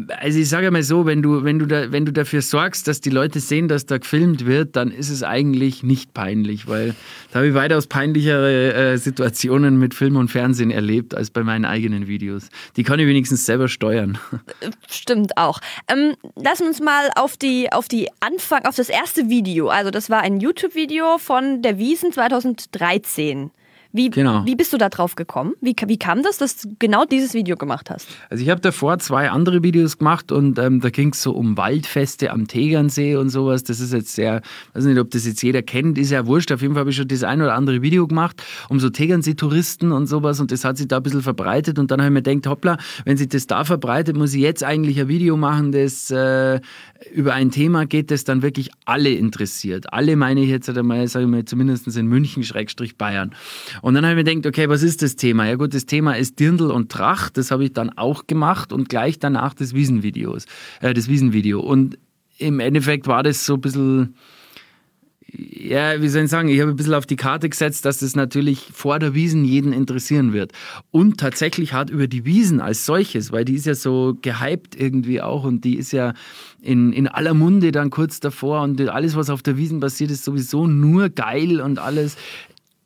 also 0.09 0.39
ich 0.39 0.49
sage 0.49 0.69
mal 0.71 0.83
so, 0.83 1.05
wenn 1.05 1.21
du, 1.21 1.43
wenn, 1.43 1.59
du 1.59 1.65
da, 1.65 1.91
wenn 1.91 2.05
du 2.05 2.11
dafür 2.11 2.41
sorgst, 2.41 2.87
dass 2.87 3.01
die 3.01 3.09
Leute 3.09 3.39
sehen, 3.39 3.67
dass 3.67 3.85
da 3.85 3.97
gefilmt 3.97 4.45
wird, 4.45 4.75
dann 4.75 4.91
ist 4.91 5.09
es 5.09 5.23
eigentlich 5.23 5.83
nicht 5.83 6.13
peinlich, 6.13 6.67
weil 6.67 6.95
da 7.31 7.39
habe 7.39 7.47
ich 7.47 7.53
weitaus 7.53 7.87
peinlichere 7.87 8.73
äh, 8.73 8.97
Situationen 8.97 9.77
mit 9.77 9.93
Film 9.93 10.15
und 10.15 10.29
Fernsehen 10.29 10.71
erlebt 10.71 11.15
als 11.15 11.29
bei 11.29 11.43
meinen 11.43 11.65
eigenen 11.65 12.07
Videos. 12.07 12.49
Die 12.75 12.83
kann 12.83 12.99
ich 12.99 13.07
wenigstens 13.07 13.45
selber 13.45 13.67
steuern. 13.67 14.17
Stimmt 14.89 15.37
auch. 15.37 15.59
Ähm, 15.87 16.15
lass 16.35 16.61
uns 16.61 16.79
mal 16.79 17.09
auf 17.15 17.37
die, 17.37 17.71
auf 17.71 17.87
die 17.87 18.09
Anfang, 18.19 18.65
auf 18.65 18.75
das 18.75 18.89
erste 18.89 19.29
Video. 19.29 19.69
Also 19.69 19.91
das 19.91 20.09
war 20.09 20.21
ein 20.21 20.39
YouTube-Video 20.39 21.17
von 21.17 21.61
der 21.61 21.77
Wiesen 21.77 22.11
2013. 22.11 23.51
Wie, 23.95 24.09
genau. 24.09 24.45
wie 24.45 24.55
bist 24.55 24.73
du 24.73 24.77
da 24.77 24.89
drauf 24.89 25.15
gekommen? 25.15 25.53
Wie, 25.61 25.75
wie 25.87 25.97
kam 25.97 26.23
das, 26.23 26.37
dass 26.37 26.61
du 26.61 26.75
genau 26.79 27.05
dieses 27.05 27.33
Video 27.33 27.55
gemacht 27.55 27.89
hast? 27.89 28.07
Also 28.29 28.43
ich 28.43 28.49
habe 28.49 28.61
davor 28.61 28.99
zwei 28.99 29.29
andere 29.29 29.63
Videos 29.63 29.97
gemacht 29.97 30.31
und 30.31 30.59
ähm, 30.59 30.81
da 30.81 30.89
ging 30.89 31.13
es 31.13 31.21
so 31.21 31.31
um 31.31 31.57
Waldfeste 31.57 32.31
am 32.31 32.47
Tegernsee 32.47 33.15
und 33.15 33.29
sowas. 33.29 33.63
Das 33.63 33.79
ist 33.79 33.93
jetzt 33.93 34.13
sehr, 34.13 34.41
weiß 34.73 34.85
nicht, 34.85 34.99
ob 34.99 35.11
das 35.11 35.25
jetzt 35.25 35.41
jeder 35.41 35.61
kennt, 35.61 35.97
ist 35.97 36.11
ja 36.11 36.25
wurscht. 36.25 36.51
Auf 36.51 36.61
jeden 36.61 36.73
Fall 36.73 36.81
habe 36.81 36.89
ich 36.89 36.95
schon 36.95 37.07
das 37.07 37.23
ein 37.23 37.41
oder 37.41 37.53
andere 37.53 37.81
Video 37.81 38.07
gemacht 38.07 38.43
um 38.69 38.79
so 38.79 38.89
Tegernsee-Touristen 38.89 39.91
und 39.91 40.07
sowas 40.07 40.39
und 40.39 40.51
das 40.51 40.63
hat 40.63 40.77
sich 40.77 40.87
da 40.87 40.97
ein 40.97 41.03
bisschen 41.03 41.21
verbreitet 41.21 41.79
und 41.79 41.91
dann 41.91 42.01
habe 42.01 42.09
ich 42.09 42.13
mir 42.13 42.21
gedacht, 42.21 42.47
hoppla, 42.51 42.77
wenn 43.05 43.17
sich 43.17 43.29
das 43.29 43.47
da 43.47 43.63
verbreitet, 43.63 44.15
muss 44.15 44.33
ich 44.33 44.41
jetzt 44.41 44.63
eigentlich 44.63 44.99
ein 44.99 45.07
Video 45.07 45.37
machen, 45.37 45.71
das 45.71 46.09
äh, 46.11 46.59
über 47.13 47.33
ein 47.33 47.51
Thema 47.51 47.85
geht, 47.85 48.11
das 48.11 48.23
dann 48.23 48.41
wirklich 48.41 48.71
alle 48.85 49.11
interessiert. 49.11 49.93
Alle 49.93 50.15
meine 50.15 50.41
ich 50.41 50.49
jetzt 50.49 50.69
einmal, 50.69 51.07
sage 51.07 51.25
ich 51.25 51.31
mal, 51.31 51.45
zumindest 51.45 51.87
in 51.95 52.07
München, 52.07 52.43
Schrägstrich 52.43 52.97
Bayern. 52.97 53.35
Und 53.85 53.93
dann 53.93 54.03
habe 54.03 54.19
ich 54.19 54.25
mir 54.25 54.33
gedacht, 54.33 54.47
okay, 54.47 54.67
was 54.67 54.81
ist 54.81 55.03
das 55.03 55.15
Thema? 55.15 55.45
Ja 55.45 55.57
gut, 55.57 55.75
das 55.75 55.85
Thema 55.85 56.17
ist 56.17 56.39
Dirndl 56.39 56.71
und 56.71 56.91
Tracht. 56.91 57.37
Das 57.37 57.51
habe 57.51 57.65
ich 57.65 57.71
dann 57.71 57.95
auch 57.95 58.25
gemacht 58.25 58.73
und 58.73 58.89
gleich 58.89 59.19
danach 59.19 59.53
das 59.53 59.75
Wiesenvideos, 59.75 60.47
äh, 60.81 60.95
das 60.95 61.07
Wiesenvideo. 61.07 61.59
Und 61.59 61.99
im 62.39 62.59
Endeffekt 62.59 63.05
war 63.05 63.21
das 63.21 63.45
so 63.45 63.53
ein 63.53 63.61
bisschen 63.61 64.15
ja, 65.37 66.01
wie 66.01 66.07
soll 66.07 66.23
ich 66.23 66.29
sagen, 66.31 66.49
ich 66.49 66.59
habe 66.61 66.71
ein 66.71 66.77
bisschen 66.77 66.93
auf 66.93 67.05
die 67.05 67.15
Karte 67.15 67.47
gesetzt, 67.49 67.85
dass 67.85 67.99
das 67.99 68.15
natürlich 68.15 68.69
vor 68.73 68.97
der 68.97 69.13
Wiesen 69.13 69.45
jeden 69.45 69.71
interessieren 69.73 70.33
wird. 70.33 70.51
Und 70.91 71.19
tatsächlich 71.19 71.73
hat 71.73 71.89
über 71.89 72.07
die 72.07 72.25
Wiesen 72.25 72.61
als 72.61 72.85
solches, 72.85 73.31
weil 73.31 73.45
die 73.45 73.55
ist 73.55 73.65
ja 73.65 73.75
so 73.75 74.17
gehypt 74.21 74.79
irgendwie 74.79 75.21
auch 75.21 75.43
und 75.43 75.63
die 75.63 75.75
ist 75.75 75.91
ja 75.91 76.13
in, 76.61 76.93
in 76.93 77.07
aller 77.07 77.33
Munde 77.33 77.71
dann 77.71 77.89
kurz 77.89 78.19
davor 78.19 78.61
und 78.61 78.79
alles, 78.89 79.15
was 79.15 79.29
auf 79.29 79.43
der 79.43 79.57
Wiesen 79.57 79.79
passiert, 79.79 80.09
ist 80.09 80.23
sowieso 80.23 80.67
nur 80.67 81.09
geil 81.09 81.61
und 81.61 81.77
alles. 81.79 82.17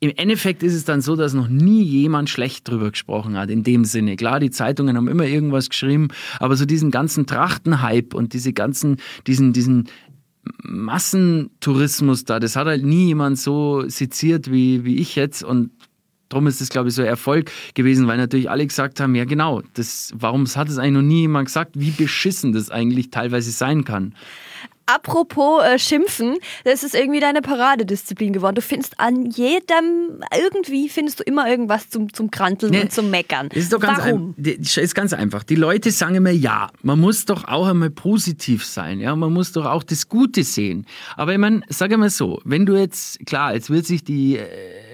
Im 0.02 0.12
Endeffekt 0.16 0.62
ist 0.62 0.72
es 0.72 0.86
dann 0.86 1.02
so, 1.02 1.14
dass 1.14 1.34
noch 1.34 1.48
nie 1.48 1.82
jemand 1.82 2.30
schlecht 2.30 2.66
drüber 2.66 2.90
gesprochen 2.90 3.36
hat, 3.36 3.50
in 3.50 3.62
dem 3.62 3.84
Sinne. 3.84 4.16
Klar, 4.16 4.40
die 4.40 4.50
Zeitungen 4.50 4.96
haben 4.96 5.08
immer 5.08 5.26
irgendwas 5.26 5.68
geschrieben, 5.68 6.08
aber 6.38 6.56
so 6.56 6.64
diesen 6.64 6.90
ganzen 6.90 7.26
Trachtenhype 7.26 8.16
und 8.16 8.32
diese 8.32 8.54
ganzen, 8.54 8.96
diesen, 9.26 9.52
diesen 9.52 9.88
Massentourismus 10.62 12.24
da, 12.24 12.40
das 12.40 12.56
hat 12.56 12.66
halt 12.66 12.82
nie 12.82 13.08
jemand 13.08 13.38
so 13.38 13.86
seziert 13.88 14.50
wie, 14.50 14.86
wie 14.86 14.96
ich 14.96 15.16
jetzt 15.16 15.42
und 15.42 15.70
darum 16.30 16.46
ist 16.46 16.62
es, 16.62 16.70
glaube 16.70 16.88
ich, 16.88 16.94
so 16.94 17.02
ein 17.02 17.08
Erfolg 17.08 17.50
gewesen, 17.74 18.06
weil 18.06 18.16
natürlich 18.16 18.48
alle 18.48 18.66
gesagt 18.66 19.00
haben, 19.00 19.14
ja 19.14 19.26
genau, 19.26 19.62
das, 19.74 20.14
warum 20.14 20.46
hat 20.46 20.70
es 20.70 20.78
eigentlich 20.78 20.92
noch 20.94 21.02
nie 21.02 21.20
jemand 21.22 21.46
gesagt, 21.46 21.72
wie 21.78 21.90
beschissen 21.90 22.52
das 22.52 22.70
eigentlich 22.70 23.10
teilweise 23.10 23.50
sein 23.50 23.84
kann. 23.84 24.14
Apropos 24.94 25.62
äh, 25.62 25.78
Schimpfen, 25.78 26.38
das 26.64 26.82
ist 26.82 26.94
irgendwie 26.94 27.20
deine 27.20 27.42
Paradedisziplin 27.42 28.32
geworden. 28.32 28.56
Du 28.56 28.62
findest 28.62 28.98
an 28.98 29.26
jedem, 29.26 30.20
irgendwie 30.36 30.88
findest 30.88 31.20
du 31.20 31.24
immer 31.24 31.48
irgendwas 31.48 31.90
zum, 31.90 32.12
zum 32.12 32.30
Kranteln 32.30 32.72
nee, 32.72 32.82
und 32.82 32.92
zum 32.92 33.10
Meckern. 33.10 33.48
Ist 33.48 33.72
doch 33.72 33.80
ganz 33.80 33.98
Warum? 33.98 34.34
Ein, 34.36 34.60
ist 34.60 34.94
ganz 34.94 35.12
einfach. 35.12 35.44
Die 35.44 35.54
Leute 35.54 35.90
sagen 35.90 36.16
immer, 36.16 36.30
ja, 36.30 36.70
man 36.82 36.98
muss 36.98 37.24
doch 37.24 37.44
auch 37.44 37.68
einmal 37.68 37.90
positiv 37.90 38.64
sein, 38.64 39.00
ja, 39.00 39.14
man 39.14 39.32
muss 39.32 39.52
doch 39.52 39.66
auch 39.66 39.82
das 39.82 40.08
Gute 40.08 40.42
sehen. 40.42 40.86
Aber 41.16 41.32
ich 41.32 41.38
meine, 41.38 41.62
sag 41.68 41.96
mal 41.96 42.10
so, 42.10 42.40
wenn 42.44 42.66
du 42.66 42.76
jetzt, 42.76 43.24
klar, 43.26 43.54
jetzt 43.54 43.70
wird 43.70 43.86
sich 43.86 44.04
die... 44.04 44.36
Äh, 44.36 44.89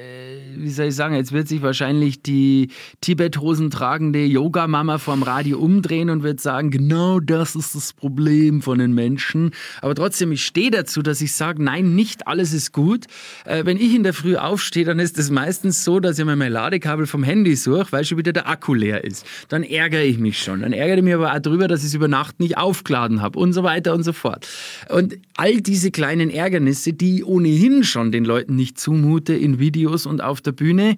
wie 0.58 0.70
soll 0.70 0.86
ich 0.86 0.94
sagen, 0.94 1.14
jetzt 1.14 1.32
wird 1.32 1.48
sich 1.48 1.62
wahrscheinlich 1.62 2.22
die 2.22 2.68
Tibet-Hosen 3.00 3.70
tragende 3.70 4.24
Yoga-Mama 4.24 4.98
vorm 4.98 5.22
Radio 5.22 5.58
umdrehen 5.58 6.10
und 6.10 6.22
wird 6.22 6.40
sagen, 6.40 6.70
genau 6.70 7.20
das 7.20 7.54
ist 7.54 7.74
das 7.74 7.92
Problem 7.92 8.62
von 8.62 8.78
den 8.78 8.92
Menschen. 8.92 9.52
Aber 9.82 9.94
trotzdem, 9.94 10.32
ich 10.32 10.44
stehe 10.44 10.70
dazu, 10.70 11.02
dass 11.02 11.20
ich 11.20 11.32
sage, 11.34 11.62
nein, 11.62 11.94
nicht 11.94 12.26
alles 12.26 12.52
ist 12.52 12.72
gut. 12.72 13.06
Äh, 13.44 13.64
wenn 13.64 13.76
ich 13.76 13.94
in 13.94 14.02
der 14.02 14.14
Früh 14.14 14.36
aufstehe, 14.36 14.84
dann 14.84 14.98
ist 14.98 15.18
es 15.18 15.30
meistens 15.30 15.84
so, 15.84 16.00
dass 16.00 16.18
ich 16.18 16.24
mir 16.24 16.36
mein 16.36 16.52
Ladekabel 16.52 17.06
vom 17.06 17.22
Handy 17.22 17.56
suche, 17.56 17.86
weil 17.90 18.04
schon 18.04 18.18
wieder 18.18 18.32
der 18.32 18.48
Akku 18.48 18.74
leer 18.74 19.04
ist. 19.04 19.26
Dann 19.48 19.62
ärgere 19.62 20.04
ich 20.04 20.18
mich 20.18 20.38
schon. 20.38 20.62
Dann 20.62 20.72
ärgere 20.72 20.98
ich 20.98 21.04
mich 21.04 21.14
aber 21.14 21.34
auch 21.34 21.38
darüber, 21.38 21.68
dass 21.68 21.80
ich 21.80 21.86
es 21.86 21.94
über 21.94 22.08
Nacht 22.08 22.40
nicht 22.40 22.58
aufgeladen 22.58 23.22
habe 23.22 23.38
und 23.38 23.52
so 23.52 23.62
weiter 23.62 23.94
und 23.94 24.02
so 24.02 24.12
fort. 24.12 24.48
Und 24.88 25.18
all 25.36 25.60
diese 25.60 25.90
kleinen 25.90 26.30
Ärgernisse, 26.30 26.92
die 26.92 27.24
ohnehin 27.24 27.84
schon 27.84 28.12
den 28.12 28.24
Leuten 28.24 28.56
nicht 28.56 28.78
zumute 28.78 29.34
in 29.34 29.58
Videos 29.58 30.06
und 30.06 30.22
auf 30.22 30.40
der 30.46 30.52
Bühne, 30.52 30.96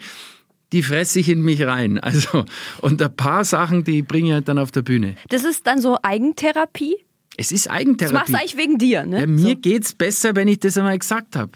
die 0.73 0.83
fresse 0.83 1.21
ich 1.21 1.29
in 1.29 1.43
mich 1.43 1.63
rein. 1.63 1.99
Also, 2.03 2.45
und 2.81 3.01
ein 3.03 3.17
paar 3.17 3.45
Sachen, 3.45 3.85
die 3.85 4.03
bringe 4.03 4.29
ich 4.29 4.35
halt 4.35 4.49
dann 4.49 4.59
auf 4.59 4.71
der 4.71 4.83
Bühne. 4.83 5.17
Das 5.29 5.45
ist 5.45 5.67
dann 5.67 5.81
so 5.81 5.99
Eigentherapie? 6.03 6.97
Es 7.37 7.53
ist 7.53 7.71
Eigentherapie. 7.71 8.15
Das 8.15 8.21
machst 8.21 8.35
du 8.35 8.39
eigentlich 8.39 8.57
wegen 8.57 8.79
dir, 8.79 9.05
ne? 9.05 9.21
Ja, 9.21 9.27
mir 9.27 9.51
so. 9.51 9.57
geht's 9.57 9.95
besser, 9.95 10.35
wenn 10.37 10.49
ich 10.49 10.59
das 10.59 10.77
einmal 10.77 10.99
gesagt 10.99 11.37
habe 11.37 11.53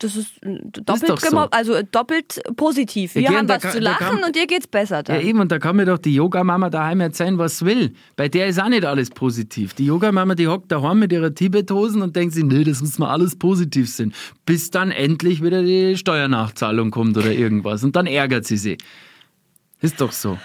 das 0.00 0.16
ist 0.16 0.32
doppelt, 0.42 1.22
ist 1.22 1.30
so. 1.30 1.38
also 1.38 1.82
doppelt 1.92 2.40
positiv. 2.56 3.14
Wir 3.14 3.22
ja, 3.22 3.32
haben 3.32 3.48
was 3.48 3.62
kann, 3.62 3.72
zu 3.72 3.78
lachen 3.78 4.06
kann, 4.06 4.24
und 4.24 4.34
dir 4.34 4.46
geht's 4.46 4.66
besser. 4.66 5.02
Dann. 5.02 5.16
Ja, 5.16 5.22
eben, 5.22 5.38
und 5.38 5.52
da 5.52 5.58
kann 5.58 5.76
mir 5.76 5.86
doch 5.86 5.98
die 5.98 6.14
Yogamama 6.14 6.70
daheim 6.70 7.00
erzählen, 7.00 7.38
was 7.38 7.64
will. 7.64 7.94
Bei 8.16 8.28
der 8.28 8.48
ist 8.48 8.60
auch 8.60 8.68
nicht 8.68 8.84
alles 8.84 9.10
positiv. 9.10 9.74
Die 9.74 9.86
Yogamama, 9.86 10.34
die 10.34 10.48
hockt 10.48 10.72
daheim 10.72 10.98
mit 10.98 11.12
ihrer 11.12 11.32
Tibethosen 11.32 12.02
und 12.02 12.16
denkt 12.16 12.34
sich, 12.34 12.44
nee, 12.44 12.64
das 12.64 12.80
muss 12.80 12.98
mal 12.98 13.10
alles 13.10 13.36
positiv 13.36 13.88
sein. 13.88 14.12
Bis 14.44 14.70
dann 14.70 14.90
endlich 14.90 15.42
wieder 15.42 15.62
die 15.62 15.96
Steuernachzahlung 15.96 16.90
kommt 16.90 17.16
oder 17.16 17.30
irgendwas. 17.30 17.84
Und 17.84 17.94
dann 17.94 18.06
ärgert 18.06 18.46
sie 18.46 18.56
sich. 18.56 18.78
Ist 19.80 20.00
doch 20.00 20.12
so. 20.12 20.38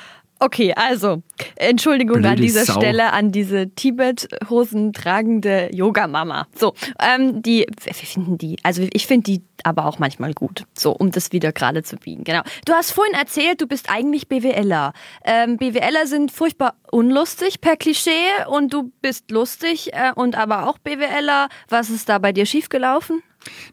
Okay, 0.46 0.74
also 0.76 1.24
Entschuldigung 1.56 2.18
Blöde 2.18 2.30
an 2.30 2.36
dieser 2.36 2.66
Sau. 2.66 2.74
Stelle 2.74 3.14
an 3.14 3.32
diese 3.32 3.72
Tibet-Hosen 3.72 4.94
tragende 4.94 5.72
Yoga-Mama. 5.74 6.46
So, 6.56 6.76
ähm, 7.00 7.42
die, 7.42 7.66
wir 7.82 7.94
finden 7.96 8.38
die, 8.38 8.58
also 8.62 8.88
ich 8.94 9.08
finde 9.08 9.24
die 9.24 9.42
aber 9.64 9.88
auch 9.88 9.98
manchmal 9.98 10.36
gut, 10.36 10.66
so 10.78 10.92
um 10.92 11.10
das 11.10 11.32
wieder 11.32 11.52
gerade 11.52 11.82
zu 11.82 11.98
biegen. 11.98 12.24
Genau. 12.24 12.42
Du 12.66 12.74
hast 12.74 12.92
vorhin 12.92 13.16
erzählt, 13.16 13.60
du 13.60 13.66
bist 13.66 13.90
eigentlich 13.90 14.28
BWLer. 14.28 14.94
Ähm, 15.24 15.58
BWLer 15.58 16.06
sind 16.06 16.32
furchtbar 16.32 16.76
unlustig 16.92 17.60
per 17.60 17.76
Klischee 17.76 18.12
und 18.48 18.72
du 18.72 18.92
bist 19.02 19.32
lustig 19.32 19.94
äh, 19.94 20.12
und 20.14 20.38
aber 20.38 20.70
auch 20.70 20.78
BWLer. 20.78 21.50
Was 21.70 21.90
ist 21.90 22.08
da 22.08 22.20
bei 22.20 22.34
dir 22.34 22.46
schiefgelaufen? 22.46 23.24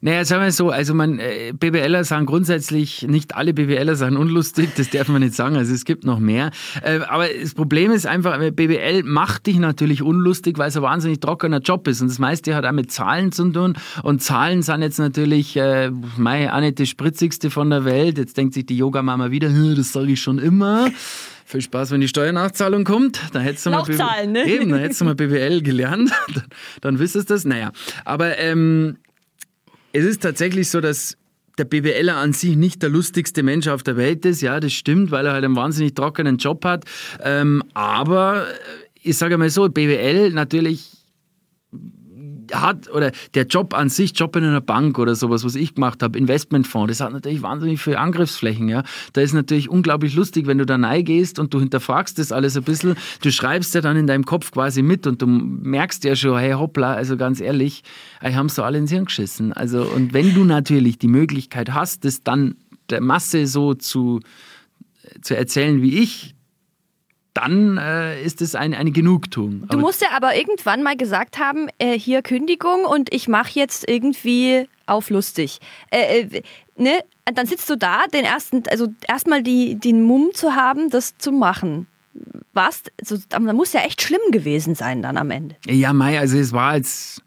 Naja, 0.00 0.25
sagen 0.25 0.43
wir 0.43 0.52
so, 0.52 0.71
also 0.71 0.95
man, 0.95 1.19
äh, 1.19 1.52
BWLer 1.59 2.05
sagen 2.05 2.26
grundsätzlich, 2.26 3.07
nicht 3.09 3.37
alle 3.37 3.55
BWLer 3.55 3.97
sagen 3.97 4.17
unlustig, 4.17 4.71
das 4.76 4.91
darf 4.91 5.09
man 5.09 5.23
nicht 5.23 5.35
sagen, 5.35 5.57
also 5.57 5.73
es 5.73 5.85
gibt 5.85 6.05
noch 6.05 6.19
mehr. 6.19 6.50
Äh, 6.83 7.00
aber 7.09 7.26
das 7.29 7.55
Problem 7.55 7.91
ist 7.93 8.07
einfach, 8.07 8.41
äh, 8.41 8.50
BWL 8.50 9.02
macht 9.05 9.47
dich 9.47 9.59
natürlich 9.59 10.02
unlustig, 10.02 10.59
weil 10.59 10.69
es 10.69 10.76
ein 10.76 10.83
wahnsinnig 10.83 11.21
trockener 11.21 11.61
Job 11.61 11.87
ist 11.88 12.00
und 12.02 12.09
das 12.09 12.19
meiste 12.19 12.55
hat 12.55 12.64
auch 12.64 12.73
mit 12.73 12.91
Zahlen 12.91 13.33
zu 13.33 13.50
tun 13.50 13.75
und 14.02 14.23
Zahlen 14.23 14.62
sind 14.62 14.83
jetzt 14.83 14.99
natürlich, 14.99 15.57
äh, 15.57 15.91
mei, 16.17 16.52
auch 16.52 16.61
nicht 16.61 16.81
das 16.81 16.88
spritzigste 16.88 17.50
von 17.50 17.71
der 17.71 17.85
Welt. 17.85 18.19
Jetzt 18.19 18.37
denkt 18.37 18.55
sich 18.55 18.67
die 18.67 18.76
Yogamama 18.76 19.31
wieder, 19.31 19.49
das 19.49 19.93
sage 19.93 20.12
ich 20.12 20.21
schon 20.21 20.38
immer. 20.38 20.91
Viel 21.45 21.61
Spaß, 21.61 21.91
wenn 21.91 22.00
die 22.00 22.09
Steuernachzahlung 22.09 22.85
kommt. 22.85 23.21
Dann 23.33 23.43
hättest 23.43 23.67
du 23.67 23.71
mal, 23.71 23.85
Zahlen, 23.85 24.33
ne? 24.33 24.47
Eben, 24.47 24.71
dann 24.71 24.81
hättest 24.81 25.00
du 25.00 25.05
mal 25.05 25.14
BWL 25.14 25.61
gelernt. 25.62 26.11
dann, 26.35 26.45
dann 26.81 26.99
wüsstest 26.99 27.29
du 27.29 27.35
das. 27.35 27.45
Naja, 27.45 27.73
aber 28.05 28.38
ähm, 28.38 28.97
es 29.92 30.04
ist 30.04 30.22
tatsächlich 30.22 30.70
so, 30.70 30.80
dass 30.80 31.16
der 31.58 31.64
BWLer 31.64 32.16
an 32.16 32.32
sich 32.32 32.56
nicht 32.56 32.82
der 32.82 32.88
lustigste 32.88 33.42
Mensch 33.42 33.68
auf 33.68 33.82
der 33.82 33.96
Welt 33.96 34.25
ist. 34.25 34.40
Ja, 34.40 34.58
das 34.58 34.72
stimmt, 34.72 35.11
weil 35.11 35.26
er 35.26 35.32
halt 35.32 35.44
einen 35.44 35.56
wahnsinnig 35.56 35.94
trockenen 35.94 36.38
Job 36.38 36.64
hat. 36.64 36.84
Ähm, 37.22 37.62
aber 37.75 38.46
ich 39.02 39.18
sage 39.18 39.37
mal 39.37 39.50
so, 39.50 39.68
BWL 39.68 40.30
natürlich 40.30 41.01
hat, 42.52 42.90
oder 42.90 43.12
der 43.35 43.47
Job 43.47 43.75
an 43.75 43.88
sich, 43.88 44.18
Job 44.18 44.37
in 44.37 44.44
einer 44.44 44.61
Bank 44.61 44.99
oder 44.99 45.14
sowas, 45.14 45.44
was 45.44 45.54
ich 45.54 45.75
gemacht 45.75 46.02
habe, 46.02 46.18
Investmentfonds, 46.18 46.90
das 46.90 47.00
hat 47.00 47.12
natürlich 47.12 47.42
wahnsinnig 47.42 47.80
viele 47.80 47.99
Angriffsflächen. 47.99 48.68
Ja. 48.68 48.82
Da 49.12 49.21
ist 49.21 49.32
natürlich 49.32 49.68
unglaublich 49.68 50.14
lustig, 50.14 50.47
wenn 50.47 50.59
du 50.59 50.66
da 50.66 50.76
gehst 51.02 51.38
und 51.38 51.54
du 51.54 51.61
hinterfragst 51.61 52.18
das 52.18 52.32
alles 52.32 52.56
ein 52.56 52.64
bisschen. 52.64 52.97
Du 53.23 53.30
schreibst 53.30 53.75
ja 53.75 53.80
dann 53.80 53.97
in 53.97 54.06
deinem 54.06 54.25
Kopf 54.25 54.50
quasi 54.50 54.82
mit 54.82 55.06
und 55.06 55.23
du 55.23 55.26
merkst 55.26 56.04
ja 56.04 56.16
schon, 56.16 56.38
hey 56.38 56.52
hoppla, 56.52 56.94
also 56.94 57.16
ganz 57.16 57.40
ehrlich, 57.40 57.82
ich 58.26 58.35
haben 58.35 58.49
so 58.49 58.62
alle 58.62 58.78
ins 58.78 58.90
Hirn 58.90 59.06
geschissen. 59.06 59.52
Also, 59.52 59.82
und 59.82 60.12
wenn 60.12 60.35
du 60.35 60.44
natürlich 60.44 60.99
die 60.99 61.09
Möglichkeit 61.09 61.73
hast, 61.73 62.04
das 62.04 62.23
dann 62.23 62.56
der 62.90 63.00
Masse 63.00 63.47
so 63.47 63.75
zu, 63.75 64.21
zu 65.23 65.37
erzählen 65.37 65.82
wie 65.82 65.99
ich, 65.99 66.35
dann 67.34 67.78
äh, 67.78 68.22
ist 68.22 68.42
es 68.42 68.54
ein, 68.54 68.74
eine 68.74 68.90
Genugtuung. 68.90 69.66
Du 69.68 69.78
musst 69.78 70.02
ja 70.02 70.08
aber 70.14 70.36
irgendwann 70.36 70.82
mal 70.82 70.96
gesagt 70.96 71.38
haben, 71.38 71.68
äh, 71.78 71.98
hier 71.98 72.22
Kündigung 72.22 72.84
und 72.84 73.12
ich 73.12 73.28
mache 73.28 73.52
jetzt 73.54 73.88
irgendwie 73.88 74.68
auf 74.86 75.10
lustig. 75.10 75.58
Äh, 75.90 76.20
äh, 76.20 76.42
ne? 76.76 77.00
Dann 77.32 77.46
sitzt 77.46 77.70
du 77.70 77.76
da, 77.76 78.06
den 78.12 78.24
ersten, 78.24 78.64
also 78.68 78.88
erstmal 79.06 79.42
die, 79.42 79.76
den 79.76 80.02
Mumm 80.02 80.30
zu 80.34 80.54
haben, 80.54 80.90
das 80.90 81.16
zu 81.18 81.32
machen. 81.32 81.86
Was? 82.52 82.82
Also, 83.00 83.16
da 83.28 83.38
muss 83.38 83.72
ja 83.72 83.80
echt 83.82 84.02
schlimm 84.02 84.20
gewesen 84.32 84.74
sein 84.74 85.00
dann 85.00 85.16
am 85.16 85.30
Ende. 85.30 85.56
Ja, 85.66 85.92
Mai, 85.92 86.18
also 86.18 86.36
es 86.36 86.52
war 86.52 86.76
jetzt, 86.76 87.22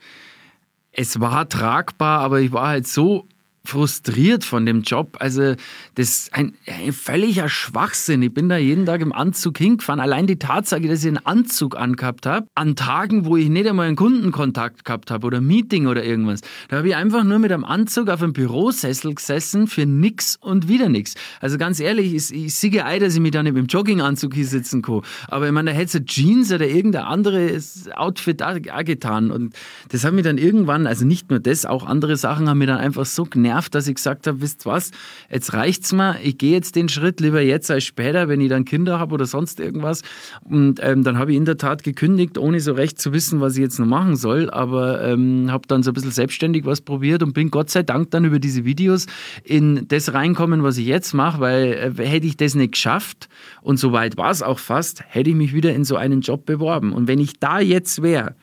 es 0.92 1.20
war 1.20 1.50
tragbar, 1.50 2.20
aber 2.20 2.42
ich 2.42 2.52
war 2.52 2.68
halt 2.68 2.88
so 2.88 3.26
frustriert 3.70 4.44
von 4.44 4.66
dem 4.66 4.82
Job. 4.82 5.18
Also 5.20 5.56
das 5.96 6.10
ist 6.10 6.34
ein, 6.34 6.54
ein, 6.68 6.94
völliger 6.94 7.50
Schwachsinn. 7.50 8.22
Ich 8.22 8.34
bin 8.34 8.50
da 8.50 8.58
jeden 8.58 8.86
Tag 8.86 9.02
im 9.02 9.14
Anzug 9.14 9.58
hingefahren. 9.58 10.00
Allein 10.00 10.28
die 10.28 10.38
Tatsache, 10.38 10.88
dass 10.88 11.04
ich 11.04 11.08
einen 11.08 11.26
Anzug 11.26 11.78
angehabt 11.78 12.26
habe, 12.26 12.48
an 12.56 12.76
Tagen, 12.76 13.26
wo 13.26 13.38
ich 13.38 13.50
nicht 13.50 13.68
einmal 13.68 13.88
einen 13.88 13.96
Kundenkontakt 13.96 14.86
gehabt 14.86 15.12
habe 15.12 15.28
oder 15.28 15.42
Meeting 15.42 15.88
oder 15.88 16.04
irgendwas, 16.04 16.42
da 16.70 16.78
habe 16.78 16.88
ich 16.90 16.96
einfach 16.96 17.24
nur 17.24 17.40
mit 17.40 17.52
einem 17.52 17.66
Anzug 17.66 18.10
auf 18.10 18.22
einem 18.22 18.34
Bürosessel 18.34 19.14
gesessen 19.14 19.68
für 19.68 19.86
nix 19.86 20.38
und 20.40 20.68
wieder 20.68 20.90
nix. 20.90 21.16
Also 21.42 21.58
ganz 21.58 21.80
ehrlich, 21.80 22.14
ich, 22.14 22.34
ich 22.34 22.56
sehe 22.56 22.86
ein, 22.86 23.00
dass 23.00 23.14
ich 23.14 23.20
mich 23.20 23.32
da 23.32 23.44
nicht 23.44 23.54
mit 23.54 23.64
dem 23.64 23.68
Jogginganzug 23.68 24.34
hier 24.34 24.46
sitzen 24.46 24.82
kann. 24.82 25.02
Aber 25.28 25.48
ich 25.48 25.52
meine, 25.52 25.72
da 25.72 25.78
hätte 25.78 25.98
es 25.98 26.06
Jeans 26.06 26.52
oder 26.52 26.68
irgendein 26.68 27.04
anderes 27.04 27.90
Outfit 27.96 28.42
auch, 28.44 28.56
getan. 28.86 29.32
Und 29.32 29.56
das 29.90 30.04
hat 30.04 30.14
mich 30.14 30.24
dann 30.24 30.38
irgendwann, 30.38 30.88
also 30.88 31.06
nicht 31.06 31.30
nur 31.30 31.40
das, 31.40 31.66
auch 31.66 31.86
andere 31.86 32.18
Sachen 32.18 32.50
haben 32.50 32.60
mir 32.60 32.68
dann 32.68 32.78
einfach 32.78 33.06
so 33.06 33.24
genervt 33.24 33.55
genervt, 33.56 33.76
dass 33.76 33.88
ich 33.88 33.96
gesagt 33.96 34.28
habe, 34.28 34.42
wisst 34.42 34.66
was, 34.66 34.92
jetzt 35.32 35.54
reicht's 35.54 35.94
mir, 35.94 36.18
ich 36.22 36.38
gehe 36.38 36.52
jetzt 36.52 36.76
den 36.76 36.90
Schritt 36.90 37.20
lieber 37.20 37.42
jetzt 37.42 37.72
als 37.72 37.84
später, 37.84 38.28
wenn 38.28 38.42
ich 38.42 38.50
dann 38.50 38.66
Kinder 38.66 39.00
habe 39.00 39.14
oder 39.14 39.26
sonst 39.26 39.60
irgendwas. 39.60 40.02
Und 40.44 40.80
ähm, 40.82 41.04
dann 41.04 41.18
habe 41.18 41.32
ich 41.32 41.38
in 41.38 41.46
der 41.46 41.58
Tat 41.58 41.84
gekündigt, 41.84 42.38
ohne 42.38 42.60
so 42.60 42.74
recht 42.74 43.00
zu 43.00 43.14
wissen, 43.14 43.40
was 43.40 43.56
ich 43.56 43.62
jetzt 43.62 43.80
noch 43.80 43.88
machen 43.88 44.16
soll, 44.16 44.50
aber 44.50 45.04
ähm, 45.04 45.52
habe 45.52 45.68
dann 45.68 45.84
so 45.84 45.92
ein 45.92 45.94
bisschen 45.94 46.12
selbstständig 46.12 46.66
was 46.66 46.82
probiert 46.82 47.24
und 47.24 47.34
bin 47.34 47.50
Gott 47.50 47.70
sei 47.70 47.84
Dank 47.84 48.12
dann 48.12 48.26
über 48.26 48.40
diese 48.40 48.66
Videos 48.66 49.08
in 49.44 49.88
das 49.88 50.14
reinkommen, 50.14 50.64
was 50.64 50.78
ich 50.78 50.86
jetzt 50.86 51.14
mache, 51.14 51.40
weil 51.40 51.94
äh, 51.98 52.06
hätte 52.06 52.28
ich 52.28 52.38
das 52.38 52.56
nicht 52.56 52.74
geschafft 52.74 53.30
und 53.62 53.78
so 53.78 53.92
weit 53.92 54.18
war 54.18 54.32
es 54.32 54.42
auch 54.42 54.60
fast, 54.60 55.04
hätte 55.08 55.30
ich 55.30 55.36
mich 55.36 55.54
wieder 55.54 55.74
in 55.74 55.84
so 55.84 55.96
einen 55.96 56.22
Job 56.22 56.46
beworben. 56.46 56.94
Und 56.94 57.08
wenn 57.08 57.20
ich 57.20 57.40
da 57.40 57.60
jetzt 57.60 58.02
wäre, 58.02 58.36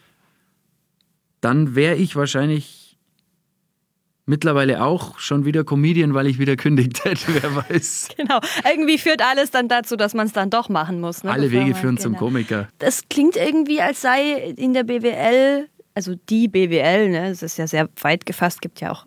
dann 1.41 1.75
wäre 1.75 1.97
ich 1.97 2.15
wahrscheinlich 2.15 2.82
Mittlerweile 4.25 4.85
auch 4.85 5.19
schon 5.19 5.45
wieder 5.45 5.65
Comedian, 5.65 6.15
weil 6.15 6.29
ich 6.29 6.39
wieder 6.39 6.57
kündigt 6.57 7.05
hätte, 7.05 7.23
wer 7.29 7.57
weiß. 7.69 8.09
Genau. 8.17 8.39
Irgendwie 8.69 8.99
führt 8.99 9.21
alles 9.21 9.51
dann 9.51 9.69
dazu, 9.69 9.97
dass 9.97 10.15
man 10.15 10.27
es 10.27 10.33
dann 10.33 10.49
doch 10.49 10.69
machen 10.69 11.01
muss. 11.01 11.25
Ne? 11.25 11.33
Alle 11.33 11.51
Wege 11.51 11.75
führen 11.75 11.97
genau. 11.97 12.03
zum 12.03 12.17
Komiker. 12.17 12.69
Das 12.79 13.09
klingt 13.11 13.37
irgendwie, 13.37 13.81
als 13.81 14.01
sei 14.01 14.55
in 14.57 14.75
der 14.75 14.85
BWL, 14.85 15.69
also 15.95 16.15
die 16.29 16.47
BWL, 16.49 17.11
ne, 17.11 17.31
das 17.31 17.43
ist 17.43 17.59
ja 17.59 17.67
sehr 17.67 17.89
weit 18.01 18.25
gefasst, 18.25 18.63
gibt 18.63 18.81
ja 18.81 18.93
auch 18.93 19.07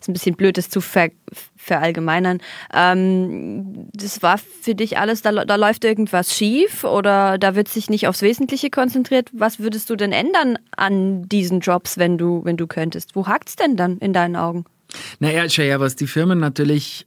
ist 0.00 0.08
ein 0.08 0.12
bisschen 0.12 0.36
blöd, 0.36 0.56
das 0.56 0.68
zu 0.68 0.80
ver 0.80 1.10
verallgemeinern. 1.58 2.38
Ähm, 2.72 3.88
das 3.92 4.22
war 4.22 4.38
für 4.38 4.74
dich 4.74 4.98
alles, 4.98 5.22
da, 5.22 5.32
da 5.44 5.56
läuft 5.56 5.84
irgendwas 5.84 6.34
schief 6.34 6.84
oder 6.84 7.36
da 7.36 7.54
wird 7.54 7.68
sich 7.68 7.90
nicht 7.90 8.08
aufs 8.08 8.22
Wesentliche 8.22 8.70
konzentriert. 8.70 9.28
Was 9.32 9.58
würdest 9.58 9.90
du 9.90 9.96
denn 9.96 10.12
ändern 10.12 10.58
an 10.76 11.28
diesen 11.28 11.60
Jobs, 11.60 11.98
wenn 11.98 12.16
du, 12.16 12.44
wenn 12.44 12.56
du 12.56 12.66
könntest? 12.66 13.14
Wo 13.14 13.26
hakt 13.26 13.50
es 13.50 13.56
denn 13.56 13.76
dann 13.76 13.98
in 13.98 14.12
deinen 14.12 14.36
Augen? 14.36 14.64
Naja, 15.18 15.44
ja, 15.44 15.80
was 15.80 15.96
die 15.96 16.06
Firmen 16.06 16.38
natürlich, 16.38 17.06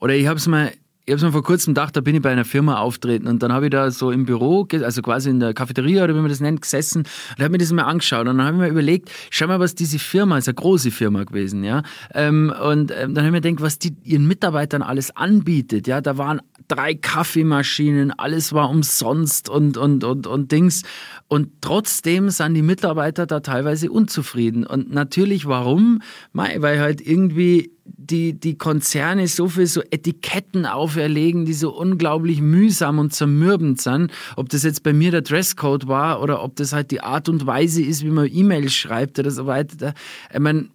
oder 0.00 0.14
ich 0.14 0.26
habe 0.26 0.38
es 0.38 0.46
mal 0.46 0.72
ich 1.04 1.14
habe 1.14 1.26
mir 1.26 1.32
vor 1.32 1.42
kurzem 1.42 1.74
gedacht, 1.74 1.96
da 1.96 2.00
bin 2.00 2.14
ich 2.14 2.22
bei 2.22 2.30
einer 2.30 2.44
Firma 2.44 2.78
auftreten 2.78 3.26
und 3.26 3.42
dann 3.42 3.52
habe 3.52 3.66
ich 3.66 3.70
da 3.70 3.90
so 3.90 4.10
im 4.10 4.24
Büro, 4.24 4.66
also 4.70 5.02
quasi 5.02 5.30
in 5.30 5.40
der 5.40 5.52
Cafeteria 5.52 6.04
oder 6.04 6.14
wie 6.14 6.20
man 6.20 6.28
das 6.28 6.40
nennt, 6.40 6.62
gesessen 6.62 7.04
und 7.36 7.38
habe 7.42 7.50
mir 7.50 7.58
das 7.58 7.72
mal 7.72 7.84
angeschaut 7.84 8.28
und 8.28 8.38
dann 8.38 8.46
habe 8.46 8.56
ich 8.56 8.62
mir 8.62 8.68
überlegt, 8.68 9.10
schau 9.30 9.48
mal, 9.48 9.58
was 9.58 9.74
diese 9.74 9.98
Firma, 9.98 10.38
ist 10.38 10.48
eine 10.48 10.54
große 10.54 10.90
Firma 10.90 11.24
gewesen, 11.24 11.64
ja, 11.64 11.82
ähm, 12.14 12.52
und 12.64 12.92
ähm, 12.92 13.14
dann 13.14 13.24
habe 13.24 13.26
ich 13.26 13.32
mir 13.32 13.40
gedacht, 13.40 13.64
was 13.64 13.78
die 13.78 13.96
ihren 14.04 14.26
Mitarbeitern 14.26 14.82
alles 14.82 15.16
anbietet, 15.16 15.88
ja, 15.88 16.00
da 16.00 16.18
waren 16.18 16.40
drei 16.68 16.94
Kaffeemaschinen, 16.94 18.12
alles 18.12 18.52
war 18.52 18.70
umsonst 18.70 19.48
und, 19.48 19.76
und, 19.76 20.04
und, 20.04 20.26
und 20.26 20.52
Dings. 20.52 20.82
Und 21.28 21.60
trotzdem 21.60 22.30
sind 22.30 22.54
die 22.54 22.62
Mitarbeiter 22.62 23.26
da 23.26 23.40
teilweise 23.40 23.90
unzufrieden. 23.90 24.66
Und 24.66 24.90
natürlich 24.90 25.46
warum? 25.46 26.00
Weil 26.32 26.80
halt 26.80 27.06
irgendwie 27.06 27.72
die, 27.84 28.34
die 28.34 28.56
Konzerne 28.56 29.26
so 29.28 29.48
viel 29.48 29.66
so 29.66 29.82
Etiketten 29.90 30.66
auferlegen, 30.66 31.44
die 31.44 31.52
so 31.52 31.74
unglaublich 31.74 32.40
mühsam 32.40 32.98
und 32.98 33.12
zermürbend 33.12 33.80
sind. 33.80 34.12
Ob 34.36 34.48
das 34.48 34.62
jetzt 34.62 34.82
bei 34.82 34.92
mir 34.92 35.10
der 35.10 35.22
Dresscode 35.22 35.88
war 35.88 36.22
oder 36.22 36.42
ob 36.42 36.56
das 36.56 36.72
halt 36.72 36.90
die 36.90 37.00
Art 37.00 37.28
und 37.28 37.46
Weise 37.46 37.82
ist, 37.82 38.04
wie 38.04 38.10
man 38.10 38.28
E-Mails 38.32 38.72
schreibt 38.72 39.18
oder 39.18 39.30
so 39.30 39.46
weiter. 39.46 39.94
Ich 40.32 40.40
meine, 40.40 40.68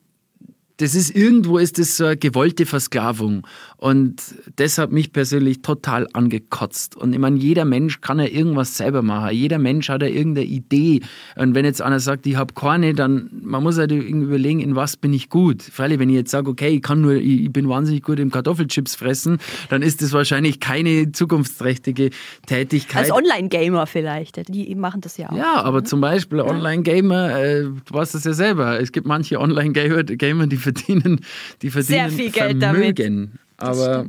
das 0.77 0.93
ist 0.93 1.15
irgendwo 1.15 1.57
ist 1.57 1.79
das 1.79 1.97
so 1.97 2.05
eine 2.05 2.17
gewollte 2.17 2.65
Versklavung. 2.65 3.45
Und 3.77 4.21
das 4.55 4.77
hat 4.77 4.91
mich 4.91 5.11
persönlich 5.11 5.61
total 5.61 6.07
angekotzt. 6.13 6.95
Und 6.95 7.13
ich 7.13 7.19
meine, 7.19 7.37
jeder 7.37 7.65
Mensch 7.65 7.99
kann 8.01 8.19
ja 8.19 8.25
irgendwas 8.25 8.77
selber 8.77 9.01
machen. 9.01 9.35
Jeder 9.35 9.57
Mensch 9.57 9.89
hat 9.89 10.01
ja 10.03 10.07
irgendeine 10.07 10.47
Idee. 10.47 11.01
Und 11.35 11.55
wenn 11.55 11.65
jetzt 11.65 11.81
einer 11.81 11.99
sagt, 11.99 12.27
ich 12.27 12.35
habe 12.35 12.53
keine, 12.53 12.93
dann 12.93 13.29
man 13.41 13.63
muss 13.63 13.77
halt 13.77 13.91
überlegen, 13.91 14.59
in 14.59 14.75
was 14.75 14.97
bin 14.97 15.13
ich 15.13 15.29
gut. 15.29 15.63
Freilich, 15.63 15.99
wenn 15.99 16.09
ich 16.09 16.15
jetzt 16.15 16.31
sage, 16.31 16.49
okay, 16.49 16.69
ich 16.69 16.81
kann 16.81 17.01
nur, 17.01 17.13
ich 17.13 17.51
bin 17.51 17.67
wahnsinnig 17.69 18.03
gut 18.03 18.19
im 18.19 18.31
Kartoffelchips 18.31 18.95
fressen, 18.95 19.39
dann 19.69 19.81
ist 19.81 20.01
das 20.01 20.13
wahrscheinlich 20.13 20.59
keine 20.59 21.11
zukunftsträchtige 21.11 22.11
Tätigkeit. 22.45 23.03
Als 23.03 23.11
Online-Gamer 23.11 23.87
vielleicht. 23.87 24.47
Die 24.47 24.73
machen 24.75 25.01
das 25.01 25.17
ja 25.17 25.29
auch. 25.29 25.37
Ja, 25.37 25.63
aber 25.63 25.83
zum 25.83 26.01
Beispiel 26.01 26.39
Online-Gamer, 26.41 27.39
äh, 27.39 27.63
du 27.63 27.81
weißt 27.89 28.13
das 28.13 28.23
ja 28.25 28.33
selber. 28.33 28.79
Es 28.79 28.91
gibt 28.91 29.07
manche 29.07 29.39
Online-Gamer, 29.39 30.03
die 30.03 30.57
verdienen, 30.73 31.21
die 31.61 31.69
verdienen 31.69 32.09
Sehr 32.09 32.09
viel 32.09 32.31
Geld 32.31 32.59
Vermögen. 32.59 33.39
damit. 33.57 33.57
Aber 33.57 34.05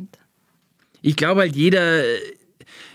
ich 1.01 1.17
glaube 1.17 1.43
halt, 1.43 1.57
jeder, 1.57 2.03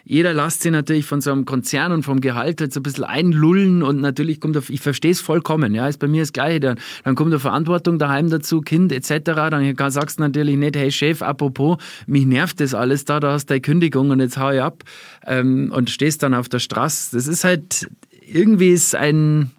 jeder 0.05 0.33
lässt 0.33 0.61
sich 0.61 0.71
natürlich 0.71 1.05
von 1.05 1.21
so 1.21 1.31
einem 1.31 1.45
Konzern 1.45 1.93
und 1.93 2.03
vom 2.03 2.19
Gehalt 2.19 2.59
halt 2.59 2.73
so 2.73 2.81
ein 2.81 2.83
bisschen 2.83 3.05
einlullen 3.05 3.83
und 3.83 4.01
natürlich 4.01 4.41
kommt 4.41 4.57
auf, 4.57 4.69
ich 4.69 4.81
verstehe 4.81 5.11
es 5.11 5.21
vollkommen, 5.21 5.73
ja, 5.73 5.87
ist 5.87 5.99
bei 5.99 6.07
mir 6.07 6.21
das 6.21 6.33
Gleiche. 6.33 6.59
Dann, 6.59 6.79
dann 7.03 7.15
kommt 7.15 7.31
eine 7.31 7.39
Verantwortung 7.39 7.99
daheim 7.99 8.29
dazu, 8.29 8.61
Kind 8.61 8.91
etc. 8.91 9.31
Dann 9.49 9.75
sagst 9.91 10.19
du 10.19 10.23
natürlich 10.23 10.57
nicht, 10.57 10.75
hey 10.75 10.91
Chef, 10.91 11.21
apropos, 11.21 11.77
mich 12.05 12.25
nervt 12.25 12.59
das 12.59 12.73
alles 12.73 13.05
da, 13.05 13.19
da 13.19 13.31
hast 13.31 13.45
du 13.45 13.53
deine 13.53 13.61
Kündigung 13.61 14.09
und 14.09 14.19
jetzt 14.19 14.37
hau 14.37 14.51
ich 14.51 14.61
ab 14.61 14.83
ähm, 15.25 15.71
und 15.73 15.89
stehst 15.89 16.21
dann 16.21 16.33
auf 16.33 16.49
der 16.49 16.59
Straße. 16.59 17.15
Das 17.15 17.27
ist 17.27 17.45
halt, 17.45 17.87
irgendwie 18.27 18.69
ist 18.69 18.95
ein, 18.95 19.51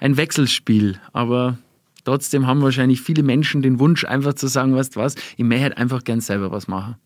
ein 0.00 0.16
Wechselspiel, 0.16 0.98
aber 1.12 1.58
Trotzdem 2.04 2.46
haben 2.46 2.62
wahrscheinlich 2.62 3.00
viele 3.00 3.22
Menschen 3.22 3.62
den 3.62 3.78
Wunsch, 3.78 4.04
einfach 4.04 4.34
zu 4.34 4.46
sagen, 4.46 4.74
weißt 4.74 4.96
du 4.96 5.00
was, 5.00 5.14
ich 5.36 5.44
möchte 5.44 5.64
halt 5.64 5.78
einfach 5.78 6.04
gern 6.04 6.20
selber 6.20 6.50
was 6.50 6.68
machen. 6.68 6.96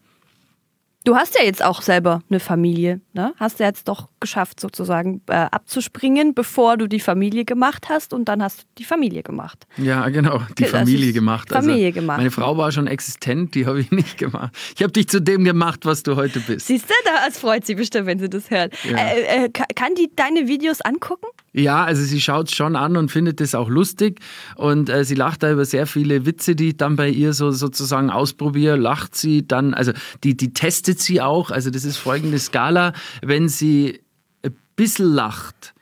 Du 1.05 1.17
hast 1.17 1.35
ja 1.39 1.45
jetzt 1.45 1.63
auch 1.63 1.83
selber 1.83 2.23
eine 2.31 2.41
Familie, 2.41 3.03
ne? 3.13 3.35
Hast 3.37 3.61
du 3.61 3.65
jetzt 3.65 3.89
doch 3.89 4.09
geschafft, 4.21 4.59
sozusagen 4.59 5.21
äh, 5.27 5.35
abzuspringen, 5.35 6.33
bevor 6.33 6.79
du 6.79 6.89
die 6.89 6.99
Familie 6.99 7.45
gemacht 7.45 7.91
hast 7.91 8.15
und 8.15 8.25
dann 8.25 8.43
hast 8.43 8.63
du 8.63 8.65
die 8.79 8.85
Familie 8.85 9.23
gemacht. 9.23 9.67
Ja, 9.77 10.09
genau, 10.09 10.41
die 10.57 10.63
das 10.63 10.71
Familie 10.71 11.13
gemacht. 11.13 11.53
Also 11.53 11.69
Familie 11.69 11.89
also, 11.89 12.01
gemacht. 12.01 12.17
Meine 12.17 12.31
Frau 12.31 12.57
war 12.57 12.73
schon 12.73 12.87
existent, 12.87 13.55
die 13.55 13.67
habe 13.67 13.81
ich 13.81 13.91
nicht 13.91 14.17
gemacht. 14.17 14.57
Ich 14.75 14.83
habe 14.83 14.93
dich 14.93 15.07
zu 15.07 15.21
dem 15.21 15.45
gemacht, 15.45 15.81
was 15.85 16.03
du 16.05 16.17
heute 16.17 16.41
bist. 16.41 16.69
Siehst 16.69 16.89
du, 16.89 16.95
das 17.27 17.39
freut 17.39 17.67
sie 17.67 17.75
bestimmt, 17.75 18.07
wenn 18.07 18.19
sie 18.19 18.31
das 18.31 18.51
hört. 18.51 18.73
Ja. 18.91 18.97
Äh, 18.97 19.45
äh, 19.45 19.49
kann 19.51 19.95
die 19.95 20.11
deine 20.17 20.49
Videos 20.49 20.81
angucken? 20.81 21.27
Ja, 21.57 21.85
also 21.85 22.03
sie 22.03 22.21
schaut 22.21 22.49
es 22.49 22.57
schon 22.57 22.75
an 22.75 22.97
und 22.97 23.13
findet 23.13 23.41
es 23.41 23.55
auch 23.55 23.69
lustig 23.69 24.19
und 24.57 24.89
äh, 24.89 25.05
sie 25.05 25.15
lacht 25.15 25.45
da 25.45 25.53
über 25.53 25.65
sehr 25.65 25.87
viele 25.87 26.27
Witze, 26.27 26.57
die 26.57 26.71
ich 26.71 26.77
dann 26.77 26.97
bei 26.97 27.09
ihr 27.09 27.33
so 27.33 27.53
sozusagen 27.53 28.11
ausprobiere. 28.11 28.75
Lacht 28.75 29.15
sie 29.15 29.47
dann, 29.47 29.73
also 29.73 29.93
die, 30.25 30.37
die 30.37 30.53
testet 30.53 30.99
sie 30.99 31.21
auch. 31.21 31.53
Also 31.53 31.71
das 31.71 31.85
ist 31.85 31.97
folgende 31.97 32.41
Skala. 32.41 32.93
Wenn 33.23 33.49
sie 33.49 34.01
ein 34.43 34.57
bisschen 34.75 35.13
lacht, 35.13 35.75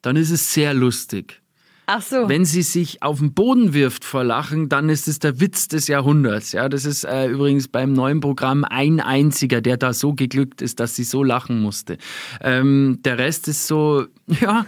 dann 0.00 0.14
ist 0.14 0.30
es 0.30 0.54
sehr 0.54 0.74
lustig. 0.74 1.40
Ach 1.92 2.02
so. 2.02 2.28
Wenn 2.28 2.44
sie 2.44 2.62
sich 2.62 3.02
auf 3.02 3.18
den 3.18 3.34
Boden 3.34 3.74
wirft 3.74 4.04
vor 4.04 4.22
Lachen, 4.22 4.68
dann 4.68 4.88
ist 4.88 5.08
es 5.08 5.18
der 5.18 5.40
Witz 5.40 5.66
des 5.66 5.88
Jahrhunderts. 5.88 6.52
Ja, 6.52 6.68
das 6.68 6.84
ist 6.84 7.02
äh, 7.02 7.26
übrigens 7.26 7.66
beim 7.66 7.92
neuen 7.94 8.20
Programm 8.20 8.62
ein 8.62 9.00
einziger, 9.00 9.60
der 9.60 9.76
da 9.76 9.92
so 9.92 10.14
geglückt 10.14 10.62
ist, 10.62 10.78
dass 10.78 10.94
sie 10.94 11.02
so 11.02 11.24
lachen 11.24 11.60
musste. 11.60 11.98
Ähm, 12.42 13.00
der 13.04 13.18
Rest 13.18 13.48
ist 13.48 13.66
so, 13.66 14.06
ja, 14.40 14.66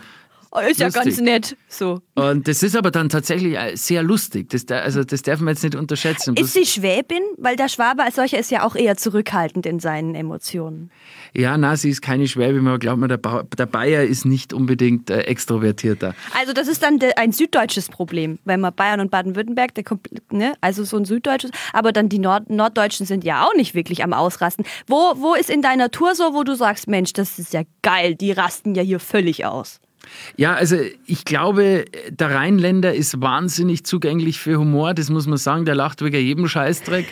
Oh, 0.54 0.58
ist 0.60 0.80
lustig. 0.80 0.80
ja 0.80 0.90
ganz 0.90 1.20
nett. 1.20 1.56
So. 1.66 2.02
Und 2.14 2.46
das 2.46 2.62
ist 2.62 2.76
aber 2.76 2.90
dann 2.90 3.08
tatsächlich 3.08 3.56
äh, 3.56 3.74
sehr 3.74 4.02
lustig. 4.02 4.50
Das, 4.50 4.66
also 4.68 5.02
das 5.02 5.22
darf 5.22 5.40
man 5.40 5.54
jetzt 5.54 5.62
nicht 5.62 5.74
unterschätzen. 5.74 6.36
Ist 6.36 6.52
sie 6.52 6.66
Schwäbin? 6.66 7.22
Weil 7.38 7.56
der 7.56 7.68
Schwabe 7.68 8.02
als 8.02 8.16
solcher 8.16 8.38
ist 8.38 8.50
ja 8.50 8.62
auch 8.62 8.76
eher 8.76 8.98
zurückhaltend 8.98 9.64
in 9.64 9.80
seinen 9.80 10.14
Emotionen. 10.14 10.90
Ja, 11.34 11.56
na, 11.56 11.76
sie 11.76 11.88
ist 11.88 12.02
keine 12.02 12.28
Schwäbin, 12.28 12.66
aber 12.66 12.78
glaubt 12.78 13.00
mir, 13.00 13.08
der, 13.08 13.16
ba 13.16 13.44
der 13.56 13.64
Bayer 13.64 14.04
ist 14.04 14.26
nicht 14.26 14.52
unbedingt 14.52 15.08
äh, 15.08 15.20
extrovertierter. 15.20 16.14
Also 16.38 16.52
das 16.52 16.68
ist 16.68 16.82
dann 16.82 16.98
ein 17.16 17.32
süddeutsches 17.32 17.88
Problem, 17.88 18.38
weil 18.44 18.58
man 18.58 18.74
Bayern 18.74 19.00
und 19.00 19.10
Baden-Württemberg, 19.10 19.72
ne, 20.32 20.52
also 20.60 20.84
so 20.84 20.98
ein 20.98 21.06
süddeutsches, 21.06 21.50
aber 21.72 21.92
dann 21.92 22.10
die 22.10 22.18
Nord 22.18 22.50
Norddeutschen 22.50 23.06
sind 23.06 23.24
ja 23.24 23.46
auch 23.46 23.54
nicht 23.54 23.74
wirklich 23.74 24.04
am 24.04 24.12
Ausrasten. 24.12 24.66
Wo, 24.86 25.14
wo 25.16 25.34
ist 25.34 25.48
in 25.48 25.62
deiner 25.62 25.90
Tour 25.90 26.14
so, 26.14 26.34
wo 26.34 26.44
du 26.44 26.54
sagst, 26.54 26.88
Mensch, 26.88 27.14
das 27.14 27.38
ist 27.38 27.54
ja 27.54 27.62
geil, 27.80 28.14
die 28.14 28.32
rasten 28.32 28.74
ja 28.74 28.82
hier 28.82 29.00
völlig 29.00 29.46
aus? 29.46 29.80
Ja, 30.36 30.54
also 30.54 30.76
ich 31.06 31.24
glaube, 31.24 31.84
der 32.10 32.30
Rheinländer 32.34 32.94
ist 32.94 33.20
wahnsinnig 33.20 33.84
zugänglich 33.84 34.40
für 34.40 34.58
Humor, 34.58 34.94
das 34.94 35.10
muss 35.10 35.26
man 35.26 35.38
sagen, 35.38 35.64
der 35.64 35.74
lacht 35.74 36.02
wegen 36.02 36.20
jedem 36.20 36.48
Scheißdreck. 36.48 37.06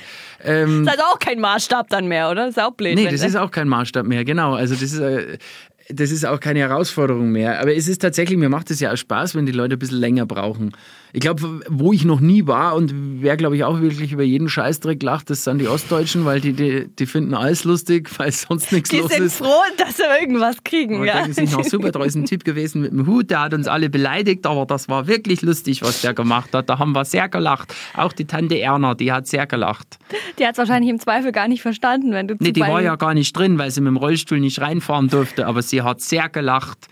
Ähm, 0.45 0.87
das 0.87 0.97
ist 0.97 1.05
auch 1.05 1.19
kein 1.19 1.41
Maßstab 1.41 1.89
dann 1.89 2.09
mehr, 2.09 2.31
oder? 2.31 2.47
Das 2.47 2.57
ist 2.57 2.63
auch 2.63 2.73
blöd. 2.73 2.95
Nee, 2.95 3.09
das 3.09 3.23
ist 3.23 3.37
auch 3.37 3.51
kein 3.51 3.69
Maßstab 3.69 4.07
mehr, 4.07 4.25
genau. 4.25 4.55
Also 4.55 4.75
das 4.75 4.83
ist, 4.83 4.99
äh, 4.99 5.39
das 5.89 6.11
ist 6.11 6.25
auch 6.25 6.41
keine 6.41 6.61
Herausforderung 6.61 7.31
mehr. 7.31 7.61
Aber 7.61 7.75
es 7.75 7.89
ist 7.89 8.01
tatsächlich, 8.01 8.39
mir 8.39 8.49
macht 8.49 8.71
es 8.71 8.81
ja 8.81 8.93
auch 8.93 8.97
Spaß, 8.97 9.35
wenn 9.35 9.47
die 9.47 9.53
Leute 9.53 9.77
ein 9.77 9.79
bisschen 9.79 9.99
länger 9.99 10.27
brauchen. 10.27 10.73
Ich 11.13 11.21
glaube, 11.21 11.61
wo 11.69 11.93
ich 11.93 12.05
noch 12.05 12.21
nie 12.21 12.47
war 12.47 12.77
und 12.77 12.93
wer, 12.95 13.37
glaube 13.37 13.57
ich, 13.57 13.65
auch 13.65 13.81
wirklich 13.81 14.13
über 14.13 14.23
jeden 14.23 14.49
Scheißdreck 14.49 15.03
lacht, 15.03 15.31
das 15.31 15.45
sind 15.45 15.59
die 15.59 15.69
Ostdeutschen, 15.69 16.25
weil 16.25 16.41
die, 16.41 16.53
die, 16.53 16.89
die 16.89 17.07
finden 17.07 17.35
alles 17.35 17.65
lustig, 17.65 18.11
weil 18.19 18.31
sonst 18.33 18.73
nichts 18.73 18.93
los 18.93 19.11
ist. 19.11 19.11
Die 19.11 19.29
sind 19.29 19.33
froh, 19.33 19.63
dass 19.77 19.97
sie 19.97 20.05
irgendwas 20.21 20.63
kriegen. 20.63 21.01
Und 21.01 21.07
ja. 21.07 21.15
denken 21.15 21.33
sich 21.35 21.51
noch 21.51 21.65
super, 21.65 21.91
da 21.91 22.05
ist 22.05 22.15
ein 22.15 22.27
Typ 22.27 22.45
gewesen 22.45 22.83
mit 22.83 22.93
dem 22.93 23.07
Hut, 23.07 23.31
der 23.31 23.43
hat 23.43 23.55
uns 23.55 23.67
alle 23.67 23.91
beleidigt, 23.91 24.47
aber 24.47 24.67
das 24.67 24.89
war 24.89 25.07
wirklich 25.07 25.43
lustig, 25.43 25.83
was 25.83 26.03
der 26.03 26.15
gemacht 26.15 26.55
hat. 26.55 26.69
Da 26.69 26.79
haben 26.79 26.93
wir 26.93 27.05
sehr 27.05 27.29
gelacht. 27.29 27.75
Auch 27.95 28.13
die 28.13 28.27
Tante 28.27 28.59
Erna, 28.61 28.95
die 28.95 29.13
hat 29.13 29.27
sehr 29.27 29.47
gelacht. 29.47 29.99
Die 30.39 30.47
hat 30.47 30.53
es 30.53 30.59
wahrscheinlich 30.59 30.91
im 30.91 31.01
Zweifel 31.01 31.33
gar 31.33 31.49
nicht 31.49 31.63
verstanden, 31.63 32.13
wenn 32.13 32.29
du 32.29 32.37
Nee, 32.39 32.53
die 32.53 32.61
war 32.61 32.81
ja 32.81 32.97
gar 32.97 33.15
nicht 33.15 33.37
drin, 33.37 33.59
weil 33.59 33.71
sie 33.71 33.81
mit 33.81 33.89
dem 33.89 33.97
Rollstuhl 33.97 34.41
nicht 34.41 34.61
reinfahren 34.61 35.09
durfte, 35.09 35.47
aber 35.47 35.63
sie 35.63 35.83
hat 35.83 36.01
sehr 36.01 36.29
gelacht 36.29 36.89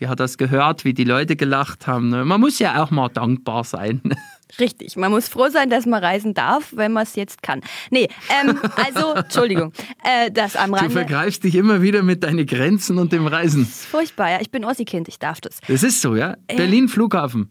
die 0.00 0.08
hat 0.08 0.20
das 0.20 0.38
gehört, 0.38 0.84
wie 0.84 0.94
die 0.94 1.04
Leute 1.04 1.36
gelacht 1.36 1.86
haben. 1.86 2.08
Ne? 2.08 2.24
Man 2.24 2.40
muss 2.40 2.58
ja 2.58 2.82
auch 2.82 2.90
mal 2.90 3.08
dankbar 3.08 3.64
sein. 3.64 4.00
Richtig, 4.58 4.96
man 4.96 5.10
muss 5.10 5.28
froh 5.28 5.48
sein, 5.48 5.68
dass 5.68 5.84
man 5.86 6.02
reisen 6.02 6.34
darf, 6.34 6.72
wenn 6.76 6.92
man 6.92 7.04
es 7.04 7.16
jetzt 7.16 7.42
kann. 7.42 7.60
Nee, 7.90 8.08
ähm, 8.40 8.58
also, 8.76 9.14
Entschuldigung, 9.14 9.72
äh, 10.04 10.30
das 10.30 10.54
am 10.54 10.74
Rande. 10.74 10.88
Du 10.88 10.94
vergreifst 10.94 11.44
dich 11.44 11.56
immer 11.56 11.82
wieder 11.82 12.02
mit 12.02 12.22
deinen 12.22 12.46
Grenzen 12.46 12.98
und 12.98 13.12
dem 13.12 13.26
Reisen. 13.26 13.64
Das 13.64 13.80
ist 13.80 13.86
furchtbar, 13.86 14.30
ja. 14.30 14.40
Ich 14.40 14.50
bin 14.50 14.64
Ossi-Kind, 14.64 15.08
ich 15.08 15.18
darf 15.18 15.40
das. 15.40 15.60
Das 15.66 15.82
ist 15.82 16.00
so, 16.00 16.14
ja. 16.14 16.36
Äh. 16.46 16.56
Berlin 16.56 16.88
Flughafen. 16.88 17.48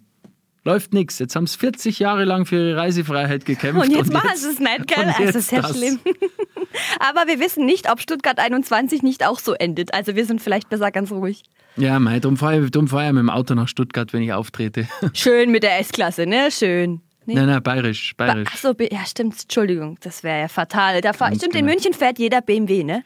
Läuft 0.66 0.94
nichts. 0.94 1.20
Jetzt 1.20 1.36
haben 1.36 1.46
sie 1.46 1.58
40 1.58 2.00
Jahre 2.00 2.24
lang 2.24 2.46
für 2.46 2.56
ihre 2.56 2.78
Reisefreiheit 2.78 3.46
gekämpft. 3.46 3.84
Und 3.84 3.92
jetzt 3.92 4.08
und 4.08 4.14
machen 4.14 4.36
sie 4.36 4.50
es 4.50 4.60
nicht, 4.60 4.88
gell? 4.88 5.06
Also, 5.06 5.24
das 5.26 5.36
ist 5.36 5.52
ja 5.52 5.62
das. 5.62 5.78
schlimm. 5.78 6.00
Aber 7.00 7.28
wir 7.28 7.40
wissen 7.40 7.66
nicht, 7.66 7.92
ob 7.92 8.00
Stuttgart 8.00 8.40
21 8.40 9.04
nicht 9.04 9.26
auch 9.26 9.40
so 9.40 9.54
endet. 9.54 9.94
Also 9.94 10.16
wir 10.16 10.26
sind 10.26 10.42
vielleicht 10.42 10.70
besser 10.70 10.92
ganz 10.92 11.12
ruhig. 11.12 11.44
Ja, 11.76 12.00
mei, 12.00 12.20
darum 12.20 12.38
fahre 12.38 12.60
ich, 12.60 12.90
fahr 12.90 13.08
ich 13.08 13.14
mit 13.14 13.22
dem 13.22 13.30
Auto 13.30 13.56
nach 13.56 13.68
Stuttgart, 13.68 14.14
wenn 14.14 14.22
ich 14.22 14.32
auftrete. 14.32 14.88
Schön 15.14 15.52
mit 15.52 15.64
der 15.64 15.80
S-Klasse, 15.80 16.26
ne? 16.26 16.50
Schön. 16.52 17.02
Nee? 17.26 17.36
Nein, 17.36 17.48
nein, 17.48 17.64
bayerisch. 17.64 18.14
bayerisch. 18.16 18.50
Achso, 18.54 18.74
ja, 18.80 19.06
stimmt, 19.06 19.42
Entschuldigung, 19.42 19.98
das 20.02 20.24
wäre 20.24 20.42
ja 20.42 20.48
fatal. 20.50 21.02
Da 21.02 21.14
fahr, 21.14 21.34
stimmt, 21.34 21.54
genau. 21.54 21.60
in 21.60 21.66
München 21.66 21.94
fährt 21.94 22.20
jeder 22.20 22.42
BMW, 22.42 22.84
ne? 22.84 23.04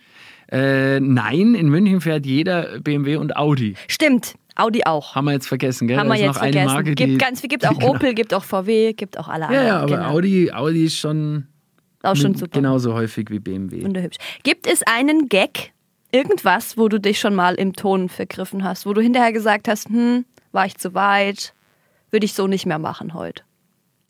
Äh, 0.52 1.00
nein, 1.00 1.56
in 1.56 1.70
München 1.70 2.02
fährt 2.02 2.26
jeder 2.26 2.80
BMW 2.80 3.18
und 3.18 3.36
Audi. 3.36 3.76
Stimmt, 3.88 4.36
Audi 4.58 4.84
auch. 4.86 5.16
Haben 5.16 5.26
wir 5.26 5.34
jetzt 5.34 5.48
vergessen, 5.48 5.88
gell? 5.88 5.98
Haben 5.98 6.10
wir 6.10 6.16
jetzt 6.16 6.28
noch 6.28 6.38
vergessen. 6.38 6.70
Eine 6.70 6.74
Marke, 6.74 6.96
gibt 6.96 7.20
ganz 7.20 7.42
viel, 7.42 7.50
gibt 7.50 7.68
auch 7.68 7.78
genau. 7.78 7.96
Opel, 7.96 8.14
gibt 8.14 8.34
auch 8.34 8.44
VW, 8.44 8.94
gibt 8.94 9.18
auch 9.18 9.28
alle 9.28 9.46
anderen. 9.46 9.66
Ja, 9.66 9.70
ja 9.70 9.80
aber 9.80 9.98
genau. 9.98 10.10
Audi, 10.10 10.52
Audi 10.52 10.86
ist 10.86 10.98
schon, 10.98 11.48
auch 12.04 12.16
schon 12.16 12.36
super. 12.36 12.60
genauso 12.60 12.94
häufig 12.94 13.30
wie 13.30 13.40
BMW. 13.40 13.84
Wunderhübsch. 13.84 14.18
Gibt 14.44 14.68
es 14.68 14.84
einen 14.84 15.30
Gag, 15.30 15.74
irgendwas, 16.12 16.78
wo 16.78 16.90
du 16.90 17.00
dich 17.00 17.20
schon 17.20 17.36
mal 17.36 17.56
im 17.56 17.74
Ton 17.74 18.10
vergriffen 18.10 18.64
hast, 18.64 18.86
wo 18.86 18.94
du 18.94 19.02
hinterher 19.02 19.32
gesagt 19.32 19.68
hast, 19.68 19.90
hm, 19.90 20.26
war 20.52 20.66
ich 20.66 20.76
zu 20.78 20.94
weit, 20.94 21.54
würde 22.12 22.26
ich 22.26 22.34
so 22.34 22.48
nicht 22.48 22.66
mehr 22.66 22.80
machen 22.80 23.14
heute? 23.14 23.44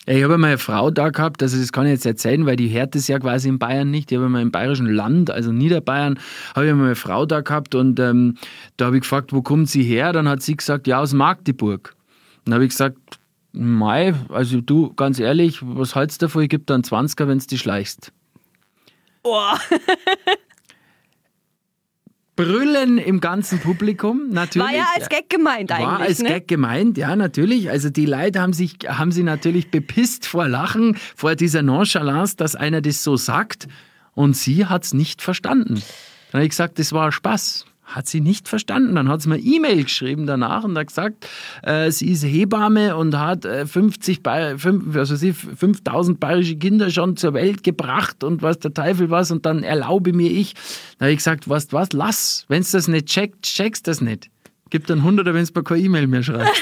Ich 0.10 0.24
habe 0.24 0.38
mal 0.38 0.48
eine 0.48 0.58
Frau 0.58 0.90
da 0.90 1.10
gehabt, 1.10 1.44
also 1.44 1.58
das 1.60 1.74
kann 1.74 1.86
ich 1.86 1.92
jetzt 1.92 2.06
erzählen, 2.06 2.46
weil 2.46 2.56
die 2.56 2.70
hört 2.70 2.96
es 2.96 3.10
ja 3.10 3.20
quasi 3.20 3.50
in 3.50 3.60
Bayern 3.60 3.92
nicht. 3.92 4.10
Ich 4.10 4.18
habe 4.18 4.30
mal 4.30 4.42
im 4.42 4.52
bayerischen 4.52 4.88
Land, 4.88 5.30
also 5.30 5.52
Niederbayern, 5.52 6.18
habe 6.56 6.66
ich 6.66 6.74
mal 6.74 6.86
eine 6.86 6.96
Frau 6.96 7.26
da 7.26 7.42
gehabt 7.42 7.76
und 7.76 8.00
ähm, 8.00 8.38
da 8.78 8.86
habe 8.86 8.96
ich 8.96 9.02
gefragt, 9.02 9.34
wo 9.34 9.42
kommt 9.42 9.70
sie 9.70 9.84
her? 9.84 10.14
Dann 10.14 10.30
hat 10.30 10.42
sie 10.42 10.56
gesagt, 10.56 10.88
ja, 10.88 11.02
aus 11.02 11.12
Magdeburg. 11.12 11.94
Dann 12.46 12.54
habe 12.54 12.64
ich 12.64 12.70
gesagt, 12.70 12.98
Mai, 13.52 14.14
also 14.30 14.62
du, 14.62 14.94
ganz 14.94 15.20
ehrlich, 15.20 15.60
was 15.62 15.94
hältst 15.94 16.22
du 16.22 16.28
davon? 16.28 16.44
Ich 16.44 16.50
gebe 16.50 16.64
dann 16.64 16.84
20er, 16.84 17.28
wenn 17.28 17.40
du 17.40 17.46
dich 17.46 17.60
schleichst. 17.60 18.14
Boah. 19.24 19.60
Brüllen 22.38 22.98
im 23.00 23.20
ganzen 23.20 23.60
Publikum, 23.60 24.30
natürlich. 24.30 24.68
War 24.68 24.74
ja 24.74 24.86
als 24.96 25.10
Gag 25.10 25.30
gemeint 25.30 25.72
eigentlich. 25.72 25.88
War 25.88 26.00
als 26.00 26.20
ne? 26.20 26.30
Gag 26.30 26.48
gemeint, 26.48 26.98
ja, 26.98 27.16
natürlich. 27.18 27.70
Also 27.70 27.90
die 27.90 28.06
Leute 28.06 28.40
haben 28.40 28.54
sich, 28.54 28.78
haben 28.88 29.12
sie 29.12 29.24
natürlich 29.24 29.70
bepisst 29.72 30.26
vor 30.26 30.48
Lachen, 30.48 30.96
vor 31.16 31.36
dieser 31.36 31.64
Nonchalance, 31.64 32.38
dass 32.38 32.56
einer 32.56 32.80
das 32.80 33.04
so 33.04 33.18
sagt. 33.18 33.68
Und 34.14 34.38
sie 34.38 34.66
hat 34.68 34.86
es 34.86 34.94
nicht 34.94 35.22
verstanden. 35.22 35.82
Dann 36.32 36.40
habe 36.40 36.44
ich 36.44 36.52
gesagt, 36.52 36.80
das 36.80 36.94
war 36.94 37.12
Spaß. 37.12 37.66
Hat 37.88 38.06
sie 38.08 38.20
nicht 38.20 38.50
verstanden. 38.50 38.96
Dann 38.96 39.08
hat 39.08 39.22
sie 39.22 39.30
mir 39.30 39.40
E-Mail 39.40 39.84
geschrieben 39.84 40.28
danach 40.28 40.66
und 40.66 40.78
hat 40.78 40.88
gesagt, 40.88 41.28
äh, 41.64 41.90
sie 41.90 42.12
ist 42.12 42.24
Hebamme 42.24 42.98
und 42.98 43.18
hat 43.18 43.46
äh, 43.46 43.66
50, 43.66 44.22
5, 44.58 44.96
also 44.96 45.16
sie 45.16 45.32
5000 45.32 46.20
bayerische 46.20 46.58
Kinder 46.58 46.90
schon 46.90 47.16
zur 47.16 47.34
Welt 47.34 47.64
gebracht 47.64 48.26
und 48.26 48.42
was 48.42 48.60
der 48.60 48.74
Teufel 48.74 49.10
was 49.10 49.32
und 49.32 49.46
dann 49.46 49.64
erlaube 49.64 50.12
mir 50.12 50.30
ich. 50.30 50.54
Dann 50.98 51.08
habe 51.08 51.12
ich 51.12 51.20
gesagt, 51.20 51.48
was, 51.48 51.72
was, 51.72 51.94
lass. 51.94 52.46
Wenn 52.50 52.62
du 52.62 52.68
das 52.70 52.90
nicht 52.90 53.08
checkt, 53.08 53.44
checkst 53.44 53.88
das 53.88 54.02
nicht. 54.02 54.30
Gib 54.70 54.86
dann 54.88 55.00
100, 55.00 55.26
wenn 55.28 55.38
es 55.38 55.56
mir 55.56 55.64
keine 55.64 55.82
E-Mail 55.82 56.08
mehr 56.08 56.24
schreibt. 56.24 56.62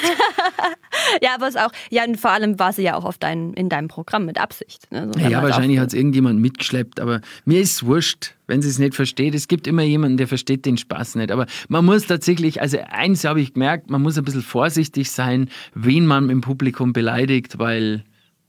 ja, 1.22 1.34
aber 1.34 1.48
es 1.48 1.56
auch, 1.56 1.70
ja, 1.90 2.04
und 2.04 2.18
vor 2.18 2.30
allem 2.30 2.58
war 2.58 2.72
sie 2.72 2.82
ja 2.82 2.94
auch 2.94 3.04
auf 3.04 3.18
dein, 3.18 3.52
in 3.54 3.68
deinem 3.68 3.88
Programm 3.88 4.26
mit 4.26 4.40
Absicht. 4.40 4.90
Ne? 4.90 5.10
So 5.12 5.20
ja, 5.20 5.42
wahrscheinlich 5.42 5.78
hat 5.78 5.88
es 5.88 5.94
irgendjemand 5.94 6.40
mitgeschleppt, 6.40 7.00
aber 7.00 7.20
mir 7.44 7.60
ist 7.60 7.72
es 7.72 7.86
wurscht, 7.86 8.34
wenn 8.46 8.62
sie 8.62 8.68
es 8.68 8.78
nicht 8.78 8.94
versteht. 8.94 9.34
Es 9.34 9.48
gibt 9.48 9.66
immer 9.66 9.82
jemanden, 9.82 10.16
der 10.16 10.28
versteht 10.28 10.66
den 10.66 10.76
Spaß 10.76 11.16
nicht. 11.16 11.30
Aber 11.30 11.46
man 11.68 11.84
muss 11.84 12.06
tatsächlich, 12.06 12.60
also 12.60 12.78
eins 12.88 13.24
habe 13.24 13.40
ich 13.40 13.54
gemerkt, 13.54 13.90
man 13.90 14.02
muss 14.02 14.16
ein 14.18 14.24
bisschen 14.24 14.42
vorsichtig 14.42 15.10
sein, 15.10 15.48
wen 15.74 16.06
man 16.06 16.30
im 16.30 16.40
Publikum 16.40 16.92
beleidigt, 16.92 17.58
weil 17.58 18.04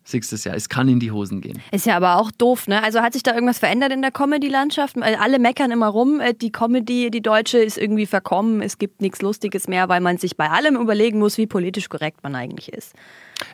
siehst 0.07 0.31
du 0.31 0.49
ja, 0.49 0.55
es 0.55 0.69
kann 0.69 0.87
in 0.87 0.99
die 0.99 1.11
Hosen 1.11 1.41
gehen. 1.41 1.61
Ist 1.71 1.85
ja 1.85 1.97
aber 1.97 2.17
auch 2.17 2.31
doof, 2.31 2.67
ne? 2.67 2.81
Also 2.83 3.01
hat 3.01 3.13
sich 3.13 3.23
da 3.23 3.33
irgendwas 3.33 3.59
verändert 3.59 3.91
in 3.91 4.01
der 4.01 4.11
Comedy-Landschaft? 4.11 4.95
Alle 5.01 5.39
meckern 5.39 5.71
immer 5.71 5.87
rum, 5.87 6.19
äh, 6.19 6.33
die 6.33 6.51
Comedy, 6.51 7.11
die 7.11 7.21
deutsche, 7.21 7.57
ist 7.57 7.77
irgendwie 7.77 8.05
verkommen, 8.05 8.61
es 8.61 8.77
gibt 8.77 9.01
nichts 9.01 9.21
Lustiges 9.21 9.67
mehr, 9.67 9.89
weil 9.89 10.01
man 10.01 10.17
sich 10.17 10.37
bei 10.37 10.49
allem 10.49 10.77
überlegen 10.77 11.19
muss, 11.19 11.37
wie 11.37 11.47
politisch 11.47 11.89
korrekt 11.89 12.23
man 12.23 12.35
eigentlich 12.35 12.71
ist. 12.71 12.95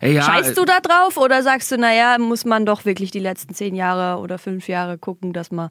Ja, 0.01 0.23
Scheißt 0.23 0.57
du 0.57 0.65
da 0.65 0.79
drauf 0.79 1.17
oder 1.17 1.43
sagst 1.43 1.71
du, 1.71 1.77
naja, 1.77 2.17
muss 2.17 2.45
man 2.45 2.65
doch 2.65 2.85
wirklich 2.85 3.11
die 3.11 3.19
letzten 3.19 3.53
zehn 3.53 3.75
Jahre 3.75 4.21
oder 4.21 4.37
fünf 4.37 4.67
Jahre 4.67 4.97
gucken, 4.97 5.33
dass 5.33 5.51
man 5.51 5.69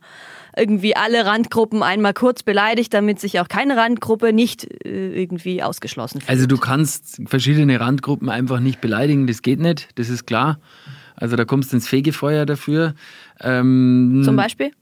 irgendwie 0.57 0.95
alle 0.95 1.25
Randgruppen 1.25 1.83
einmal 1.83 2.13
kurz 2.13 2.43
beleidigt, 2.43 2.93
damit 2.93 3.21
sich 3.21 3.41
auch 3.41 3.49
keine 3.49 3.77
Randgruppe 3.77 4.33
nicht 4.33 4.65
äh, 4.85 5.21
irgendwie 5.21 5.63
ausgeschlossen 5.63 6.21
fühlt? 6.21 6.31
Also 6.31 6.47
du 6.47 6.59
kannst 6.59 7.23
verschiedene 7.27 7.81
Randgruppen 7.81 8.29
einfach 8.29 8.61
nicht 8.61 8.81
beleidigen, 8.81 9.27
das 9.27 9.41
geht 9.41 9.61
nicht, 9.61 9.89
das 9.95 10.09
ist 10.11 10.27
klar. 10.27 10.59
Also 11.17 11.37
da 11.37 11.45
kommst 11.45 11.73
du 11.73 11.77
ins 11.77 11.89
Fegefeuer 11.89 12.47
dafür. 12.47 12.95
Ähm, 13.41 14.23
Zum 14.25 14.37
Beispiel? 14.37 14.73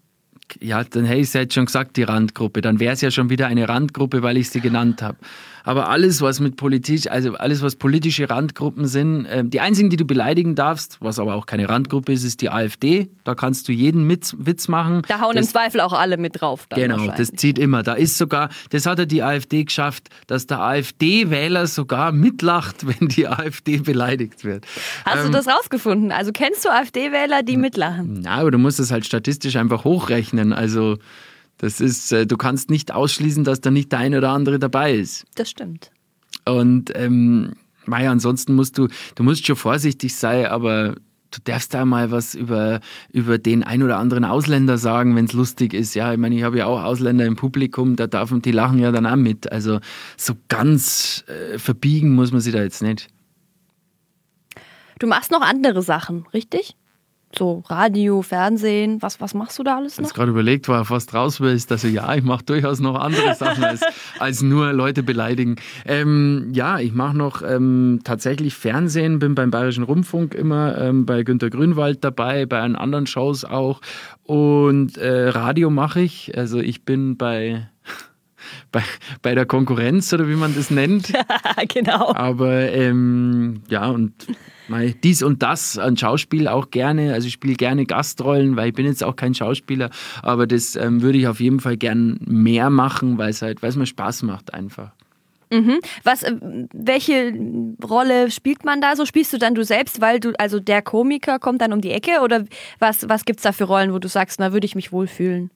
Ja, 0.60 0.82
dann 0.82 1.04
hätte 1.04 1.20
ich 1.20 1.28
es 1.28 1.32
jetzt 1.34 1.54
schon 1.54 1.66
gesagt, 1.66 1.96
die 1.96 2.02
Randgruppe. 2.02 2.60
Dann 2.60 2.80
wäre 2.80 2.94
es 2.94 3.00
ja 3.00 3.10
schon 3.10 3.30
wieder 3.30 3.46
eine 3.46 3.68
Randgruppe, 3.68 4.22
weil 4.22 4.36
ich 4.36 4.50
sie 4.50 4.60
genannt 4.60 5.02
habe. 5.02 5.18
Aber 5.64 5.88
alles, 5.88 6.20
was 6.22 6.40
mit 6.40 6.56
Politik, 6.56 7.10
also 7.10 7.34
alles, 7.34 7.62
was 7.62 7.76
politische 7.76 8.28
Randgruppen 8.30 8.86
sind, 8.86 9.26
äh, 9.26 9.44
die 9.44 9.60
einzigen, 9.60 9.90
die 9.90 9.96
du 9.96 10.04
beleidigen 10.04 10.54
darfst, 10.54 10.98
was 11.00 11.18
aber 11.18 11.34
auch 11.34 11.46
keine 11.46 11.68
Randgruppe 11.68 12.12
ist, 12.12 12.24
ist 12.24 12.40
die 12.40 12.50
AfD. 12.50 13.08
Da 13.24 13.34
kannst 13.34 13.68
du 13.68 13.72
jeden 13.72 14.06
mit, 14.06 14.34
Witz 14.38 14.68
machen. 14.68 15.02
Da 15.08 15.20
hauen 15.20 15.36
das, 15.36 15.46
im 15.46 15.50
Zweifel 15.52 15.80
auch 15.80 15.92
alle 15.92 16.16
mit 16.16 16.40
drauf. 16.40 16.66
genau, 16.70 17.06
das 17.08 17.32
zieht 17.32 17.58
immer. 17.58 17.82
Da 17.82 17.94
ist 17.94 18.18
sogar, 18.18 18.50
das 18.70 18.86
hat 18.86 18.98
ja 18.98 19.04
die 19.04 19.22
AfD 19.22 19.64
geschafft, 19.64 20.08
dass 20.26 20.46
der 20.46 20.60
AfD-Wähler 20.60 21.66
sogar 21.66 22.12
mitlacht, 22.12 22.86
wenn 22.86 23.08
die 23.08 23.28
AfD 23.28 23.78
beleidigt 23.78 24.44
wird. 24.44 24.66
Hast 25.04 25.24
ähm, 25.24 25.26
du 25.26 25.38
das 25.38 25.48
rausgefunden? 25.48 26.12
Also 26.12 26.32
kennst 26.32 26.64
du 26.64 26.70
AfD-Wähler, 26.70 27.42
die 27.42 27.56
mitlachen? 27.56 28.20
Na, 28.22 28.36
aber 28.36 28.50
du 28.50 28.58
musst 28.58 28.80
es 28.80 28.90
halt 28.90 29.06
statistisch 29.06 29.56
einfach 29.56 29.84
hochrechnen. 29.84 30.52
Also 30.52 30.98
das 31.60 31.80
ist, 31.80 32.10
äh, 32.12 32.26
du 32.26 32.36
kannst 32.36 32.70
nicht 32.70 32.92
ausschließen, 32.92 33.44
dass 33.44 33.60
da 33.60 33.70
nicht 33.70 33.92
der 33.92 33.98
eine 33.98 34.18
oder 34.18 34.30
andere 34.30 34.58
dabei 34.58 34.94
ist. 34.94 35.26
Das 35.34 35.50
stimmt. 35.50 35.90
Und 36.46 36.90
ähm, 36.94 37.52
Maja, 37.84 38.10
ansonsten 38.10 38.54
musst 38.54 38.78
du, 38.78 38.88
du 39.14 39.22
musst 39.22 39.46
schon 39.46 39.56
vorsichtig 39.56 40.14
sein, 40.14 40.46
aber 40.46 40.94
du 41.30 41.40
darfst 41.44 41.74
da 41.74 41.84
mal 41.84 42.10
was 42.10 42.34
über, 42.34 42.80
über 43.12 43.36
den 43.36 43.62
ein 43.62 43.82
oder 43.82 43.98
anderen 43.98 44.24
Ausländer 44.24 44.78
sagen, 44.78 45.14
wenn 45.16 45.26
es 45.26 45.34
lustig 45.34 45.74
ist. 45.74 45.94
Ja, 45.94 46.12
ich 46.12 46.18
meine, 46.18 46.34
ich 46.34 46.44
habe 46.44 46.56
ja 46.56 46.66
auch 46.66 46.82
Ausländer 46.82 47.26
im 47.26 47.36
Publikum, 47.36 47.96
da 47.96 48.06
darf 48.06 48.32
die 48.40 48.52
lachen 48.52 48.78
ja 48.78 48.90
dann 48.90 49.06
auch 49.06 49.16
mit. 49.16 49.52
Also 49.52 49.80
so 50.16 50.34
ganz 50.48 51.24
äh, 51.26 51.58
verbiegen 51.58 52.14
muss 52.14 52.32
man 52.32 52.40
sich 52.40 52.54
da 52.54 52.62
jetzt 52.62 52.82
nicht. 52.82 53.08
Du 54.98 55.06
machst 55.06 55.30
noch 55.30 55.42
andere 55.42 55.82
Sachen, 55.82 56.26
richtig? 56.32 56.76
So 57.36 57.62
Radio, 57.68 58.22
Fernsehen, 58.22 59.00
was, 59.02 59.20
was 59.20 59.34
machst 59.34 59.58
du 59.58 59.62
da 59.62 59.76
alles 59.76 59.98
noch? 59.98 60.08
Ich 60.08 60.14
gerade 60.14 60.30
überlegt, 60.30 60.68
war 60.68 60.84
fast 60.84 61.14
raus 61.14 61.40
willst, 61.40 61.70
dass 61.70 61.84
also 61.84 61.94
ja, 61.94 62.12
ich 62.14 62.24
mache 62.24 62.44
durchaus 62.44 62.80
noch 62.80 62.96
andere 62.96 63.34
Sachen 63.34 63.62
als, 63.62 63.82
als 64.18 64.42
nur 64.42 64.72
Leute 64.72 65.02
beleidigen. 65.02 65.56
Ähm, 65.84 66.50
ja, 66.52 66.80
ich 66.80 66.92
mache 66.92 67.16
noch 67.16 67.42
ähm, 67.42 68.00
tatsächlich 68.02 68.54
Fernsehen, 68.54 69.20
bin 69.20 69.34
beim 69.34 69.50
Bayerischen 69.50 69.84
Rundfunk 69.84 70.34
immer 70.34 70.76
ähm, 70.78 71.06
bei 71.06 71.22
Günter 71.22 71.50
Grünwald 71.50 72.02
dabei, 72.02 72.46
bei 72.46 72.60
anderen 72.60 73.06
Shows 73.06 73.44
auch 73.44 73.80
und 74.24 74.96
äh, 74.96 75.28
Radio 75.28 75.70
mache 75.70 76.00
ich, 76.00 76.36
also 76.36 76.58
ich 76.58 76.84
bin 76.84 77.16
bei 77.16 77.68
bei, 78.72 78.82
bei 79.22 79.34
der 79.34 79.46
Konkurrenz 79.46 80.12
oder 80.12 80.28
wie 80.28 80.36
man 80.36 80.54
das 80.54 80.70
nennt. 80.70 81.12
genau. 81.68 82.12
Aber 82.14 82.70
ähm, 82.72 83.62
ja, 83.68 83.88
und 83.88 84.12
mal 84.70 84.92
dies 84.92 85.22
und 85.22 85.42
das 85.42 85.78
an 85.78 85.96
Schauspiel 85.96 86.48
auch 86.48 86.70
gerne. 86.70 87.12
Also 87.12 87.26
ich 87.26 87.34
spiele 87.34 87.54
gerne 87.54 87.84
Gastrollen, 87.86 88.56
weil 88.56 88.68
ich 88.68 88.74
bin 88.74 88.86
jetzt 88.86 89.04
auch 89.04 89.16
kein 89.16 89.34
Schauspieler, 89.34 89.90
aber 90.22 90.46
das 90.46 90.76
ähm, 90.76 91.02
würde 91.02 91.18
ich 91.18 91.26
auf 91.26 91.40
jeden 91.40 91.60
Fall 91.60 91.76
gern 91.76 92.18
mehr 92.24 92.70
machen, 92.70 93.18
weil 93.18 93.30
es 93.30 93.42
halt, 93.42 93.62
weil 93.62 93.70
es 93.70 93.76
mir 93.76 93.86
Spaß 93.86 94.22
macht 94.22 94.54
einfach. 94.54 94.92
Mhm. 95.52 95.80
Was, 96.04 96.22
äh, 96.22 96.36
welche 96.72 97.34
Rolle 97.84 98.30
spielt 98.30 98.64
man 98.64 98.80
da 98.80 98.94
so? 98.94 99.04
Spielst 99.04 99.32
du 99.32 99.38
dann 99.38 99.54
du 99.54 99.64
selbst, 99.64 100.00
weil 100.00 100.20
du, 100.20 100.32
also 100.38 100.60
der 100.60 100.80
Komiker 100.80 101.38
kommt 101.38 101.60
dann 101.60 101.72
um 101.72 101.80
die 101.80 101.90
Ecke 101.90 102.20
oder 102.22 102.44
was, 102.78 103.08
was 103.08 103.24
gibt 103.24 103.40
es 103.40 103.42
da 103.42 103.52
für 103.52 103.64
Rollen, 103.64 103.92
wo 103.92 103.98
du 103.98 104.08
sagst, 104.08 104.40
da 104.40 104.52
würde 104.52 104.64
ich 104.64 104.76
mich 104.76 104.92
wohlfühlen? 104.92 105.50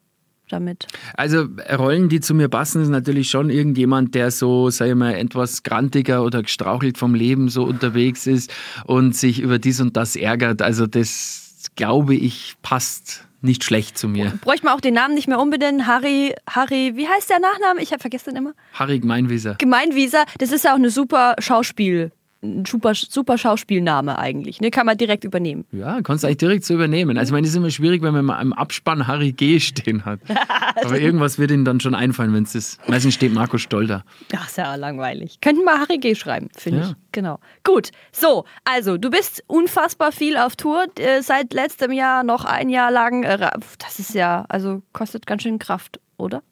Damit? 0.49 0.87
Also 1.15 1.47
Rollen, 1.77 2.09
die 2.09 2.21
zu 2.21 2.35
mir 2.35 2.49
passen, 2.49 2.83
ist 2.83 2.89
natürlich 2.89 3.31
schon 3.31 3.51
irgendjemand, 3.51 4.15
der 4.15 4.31
so, 4.31 4.71
sag 4.71 4.89
ich 4.89 4.95
mal, 4.95 5.15
etwas 5.15 5.63
grantiger 5.63 6.25
oder 6.25 6.43
gestrauchelt 6.43 6.99
vom 6.99 7.15
Leben 7.15 7.49
so 7.49 7.65
unterwegs 7.65 8.27
ist 8.27 8.53
und 8.85 9.17
sich 9.17 9.41
über 9.41 9.59
dies 9.59 9.81
und 9.81 9.97
das 9.97 10.17
ärgert. 10.17 10.63
Also 10.63 10.87
das, 10.87 11.71
glaube 11.77 12.15
ich, 12.15 12.55
passt 12.63 13.27
nicht 13.41 13.63
schlecht 13.63 13.99
zu 13.99 14.09
mir. 14.09 14.33
Bräuchte 14.41 14.65
man 14.65 14.75
auch 14.75 14.81
den 14.81 14.95
Namen 14.95 15.15
nicht 15.15 15.29
mehr 15.29 15.39
unbedingt. 15.39 15.87
Harry, 15.87 16.35
Harry, 16.49 16.93
wie 16.95 17.07
heißt 17.07 17.29
der 17.29 17.41
Nachname? 17.41 17.83
Ich 17.83 17.93
habe 17.93 18.01
vergessen 18.01 18.35
immer. 18.37 18.55
Harry 18.73 18.99
Gemeinwieser. 18.99 19.57
Gemeinwieser, 19.59 20.25
das 20.39 20.51
ist 20.51 20.65
ja 20.65 20.73
auch 20.73 20.79
eine 20.79 20.91
super 20.91 21.37
Schauspiel 21.39 22.11
ein 22.45 22.65
super, 22.65 22.95
super 22.95 23.39
Schauspielname 23.39 24.19
eigentlich. 24.19 24.61
Ne? 24.61 24.71
Kann 24.71 24.87
man 24.87 24.97
direkt 24.97 25.25
übernehmen. 25.25 25.65
Ja, 25.73 26.03
kannst 26.03 26.23
du 26.23 26.29
eigentlich 26.29 26.39
direkt 26.39 26.65
so 26.65 26.75
übernehmen. 26.75 27.19
Also, 27.19 27.31
ich 27.31 27.33
meine, 27.33 27.47
es 27.47 27.53
ist 27.53 27.57
immer 27.57 27.71
schwierig, 27.71 28.03
wenn 28.03 28.13
man 28.13 28.25
mal 28.25 28.41
im 28.41 28.53
Abspann 28.53 29.07
Harry 29.07 29.33
G 29.33 29.59
stehen 29.61 30.05
hat. 30.05 30.21
Aber 30.85 30.99
irgendwas 30.99 31.39
wird 31.39 31.51
ihnen 31.51 31.65
dann 31.65 31.81
schon 31.81 31.95
einfallen, 31.95 32.33
wenn 32.35 32.45
es 32.45 32.55
ist. 32.55 32.89
Meistens 32.89 33.15
steht 33.15 33.33
Markus 33.33 33.63
Stolter. 33.63 34.05
Ach, 34.37 34.49
ist 34.49 34.59
ja 34.59 34.75
langweilig. 34.75 35.41
Könnten 35.41 35.65
wir 35.65 35.79
Harry 35.79 35.99
G 35.99 36.15
schreiben, 36.15 36.49
finde 36.57 36.81
ja. 36.81 36.87
ich. 36.91 36.95
Genau. 37.13 37.39
Gut. 37.65 37.91
So, 38.13 38.45
also, 38.65 38.99
du 38.99 39.11
bist 39.11 39.43
unfassbar 39.47 40.13
viel 40.13 40.37
auf 40.37 40.57
Tour. 40.57 40.87
Äh, 40.99 41.23
seit 41.23 41.53
letztem 41.55 41.93
Jahr 41.93 42.25
noch 42.25 42.45
ein 42.45 42.69
Jahr 42.69 42.91
lang. 42.91 43.23
Äh, 43.23 43.39
das 43.79 43.99
ist 43.99 44.15
ja, 44.15 44.45
also 44.49 44.83
kostet 44.93 45.27
ganz 45.27 45.43
schön 45.43 45.59
Kraft, 45.59 46.01
oder? 46.19 46.43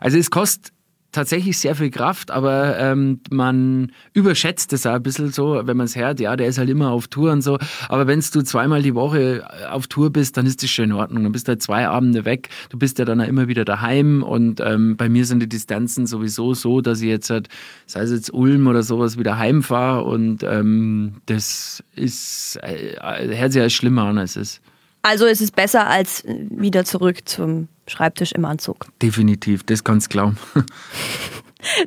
Also, 0.00 0.18
es 0.18 0.30
kostet 0.30 0.72
tatsächlich 1.12 1.56
sehr 1.58 1.74
viel 1.74 1.90
Kraft, 1.90 2.30
aber 2.30 2.78
ähm, 2.78 3.20
man 3.30 3.92
überschätzt 4.12 4.72
es 4.72 4.86
auch 4.86 4.94
ein 4.94 5.02
bisschen 5.02 5.32
so, 5.32 5.62
wenn 5.64 5.76
man 5.76 5.86
es 5.86 5.96
hört, 5.96 6.20
ja, 6.20 6.36
der 6.36 6.48
ist 6.48 6.58
halt 6.58 6.68
immer 6.68 6.90
auf 6.90 7.08
Tour 7.08 7.32
und 7.32 7.42
so. 7.42 7.58
Aber 7.88 8.06
wenn 8.06 8.20
du 8.20 8.42
zweimal 8.42 8.82
die 8.82 8.94
Woche 8.94 9.48
auf 9.70 9.86
Tour 9.86 10.10
bist, 10.10 10.36
dann 10.36 10.44
ist 10.44 10.62
das 10.62 10.70
schon 10.70 10.86
in 10.86 10.92
Ordnung. 10.92 11.22
Dann 11.22 11.32
bist 11.32 11.48
du 11.48 11.50
halt 11.50 11.62
zwei 11.62 11.88
Abende 11.88 12.24
weg. 12.24 12.50
Du 12.68 12.78
bist 12.78 12.98
ja 12.98 13.04
dann 13.04 13.20
auch 13.20 13.26
immer 13.26 13.48
wieder 13.48 13.64
daheim 13.64 14.22
und 14.22 14.60
ähm, 14.60 14.96
bei 14.96 15.08
mir 15.08 15.24
sind 15.24 15.40
die 15.40 15.48
Distanzen 15.48 16.06
sowieso 16.06 16.52
so, 16.54 16.80
dass 16.82 17.00
ich 17.00 17.08
jetzt 17.08 17.30
halt, 17.30 17.48
sei 17.86 18.02
es 18.02 18.10
jetzt 18.10 18.32
Ulm 18.32 18.66
oder 18.66 18.82
sowas, 18.82 19.18
wieder 19.18 19.38
heimfahre 19.38 20.04
und 20.04 20.42
ähm, 20.42 21.16
das 21.26 21.82
ist, 21.94 22.58
äh, 22.62 22.96
hört 23.34 23.52
sich 23.52 23.62
als 23.62 23.72
schlimmer 23.72 24.04
an, 24.04 24.18
als 24.18 24.36
es 24.36 24.54
ist. 24.54 24.60
Also 25.02 25.26
ist 25.26 25.40
es 25.40 25.50
besser 25.50 25.86
als 25.86 26.24
wieder 26.26 26.84
zurück 26.84 27.26
zum 27.26 27.68
Schreibtisch 27.88 28.32
im 28.32 28.44
Anzug. 28.44 28.86
Definitiv, 29.02 29.64
das 29.64 29.82
kannst 29.84 30.06
du 30.06 30.10
glauben. 30.10 30.38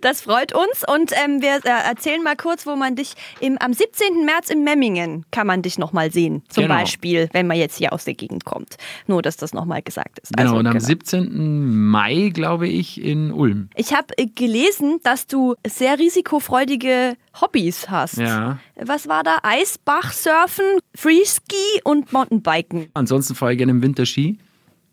Das 0.01 0.21
freut 0.21 0.53
uns 0.53 0.83
und 0.87 1.11
ähm, 1.13 1.41
wir 1.41 1.59
äh, 1.63 1.89
erzählen 1.89 2.21
mal 2.21 2.35
kurz, 2.35 2.65
wo 2.65 2.75
man 2.75 2.95
dich 2.95 3.13
im, 3.39 3.57
am 3.59 3.73
17. 3.73 4.25
März 4.25 4.49
in 4.49 4.63
Memmingen 4.63 5.25
kann 5.31 5.47
man 5.47 5.61
dich 5.61 5.77
nochmal 5.77 6.11
sehen. 6.11 6.43
Zum 6.49 6.63
genau. 6.63 6.75
Beispiel, 6.75 7.29
wenn 7.31 7.47
man 7.47 7.57
jetzt 7.57 7.77
hier 7.77 7.93
aus 7.93 8.03
der 8.03 8.13
Gegend 8.13 8.43
kommt. 8.43 8.75
Nur, 9.07 9.21
dass 9.21 9.37
das 9.37 9.53
nochmal 9.53 9.81
gesagt 9.81 10.19
ist. 10.19 10.33
Genau, 10.33 10.49
also, 10.49 10.59
und 10.59 10.67
am 10.67 10.73
genau. 10.73 10.85
17. 10.85 11.87
Mai, 11.87 12.31
glaube 12.33 12.67
ich, 12.67 13.01
in 13.01 13.31
Ulm. 13.31 13.69
Ich 13.75 13.93
habe 13.93 14.07
äh, 14.17 14.27
gelesen, 14.27 14.99
dass 15.03 15.27
du 15.27 15.55
sehr 15.65 15.97
risikofreudige 15.97 17.15
Hobbys 17.39 17.89
hast. 17.89 18.17
Ja. 18.17 18.59
Was 18.75 19.07
war 19.07 19.23
da? 19.23 19.37
Eisbach, 19.43 20.11
Surfen, 20.11 20.65
Freeski 20.95 21.81
und 21.85 22.11
Mountainbiken. 22.11 22.89
Ansonsten 22.93 23.35
fahre 23.35 23.53
ich 23.53 23.57
gerne 23.57 23.71
im 23.71 23.81
Winter 23.81 24.05
Ski. 24.05 24.37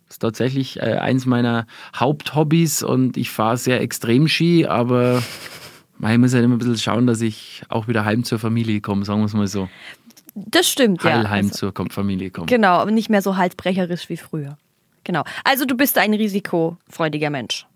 Das 0.09 0.14
ist 0.14 0.21
tatsächlich 0.21 0.79
äh, 0.79 0.94
eins 0.94 1.27
meiner 1.27 1.66
Haupthobbys 1.94 2.83
und 2.83 3.16
ich 3.16 3.31
fahre 3.31 3.59
sehr 3.59 3.81
extrem 3.83 4.27
Ski, 4.27 4.66
aber 4.66 5.23
ich 6.01 6.18
muss 6.18 6.33
halt 6.33 6.44
immer 6.44 6.55
ein 6.55 6.59
bisschen 6.59 6.79
schauen, 6.79 7.07
dass 7.07 7.21
ich 7.21 7.62
auch 7.68 7.88
wieder 7.88 8.05
heim 8.05 8.25
zur 8.25 8.38
Familie 8.38 8.81
komme, 8.81 9.05
sagen 9.05 9.21
wir 9.21 9.27
es 9.27 9.35
mal 9.35 9.47
so. 9.47 9.68
Das 10.35 10.68
stimmt, 10.68 11.03
Heil 11.05 11.25
ja. 11.25 11.31
heim 11.31 11.47
also, 11.47 11.71
zur 11.71 11.90
Familie 11.90 12.31
kommen. 12.31 12.47
Genau, 12.47 12.79
aber 12.79 12.90
nicht 12.90 13.11
mehr 13.11 13.23
so 13.23 13.37
halsbrecherisch 13.37 14.09
wie 14.09 14.16
früher. 14.16 14.57
Genau. 15.05 15.25
Also 15.44 15.64
du 15.64 15.77
bist 15.77 15.99
ein 15.99 16.14
risikofreudiger 16.14 17.31
Mensch. 17.31 17.66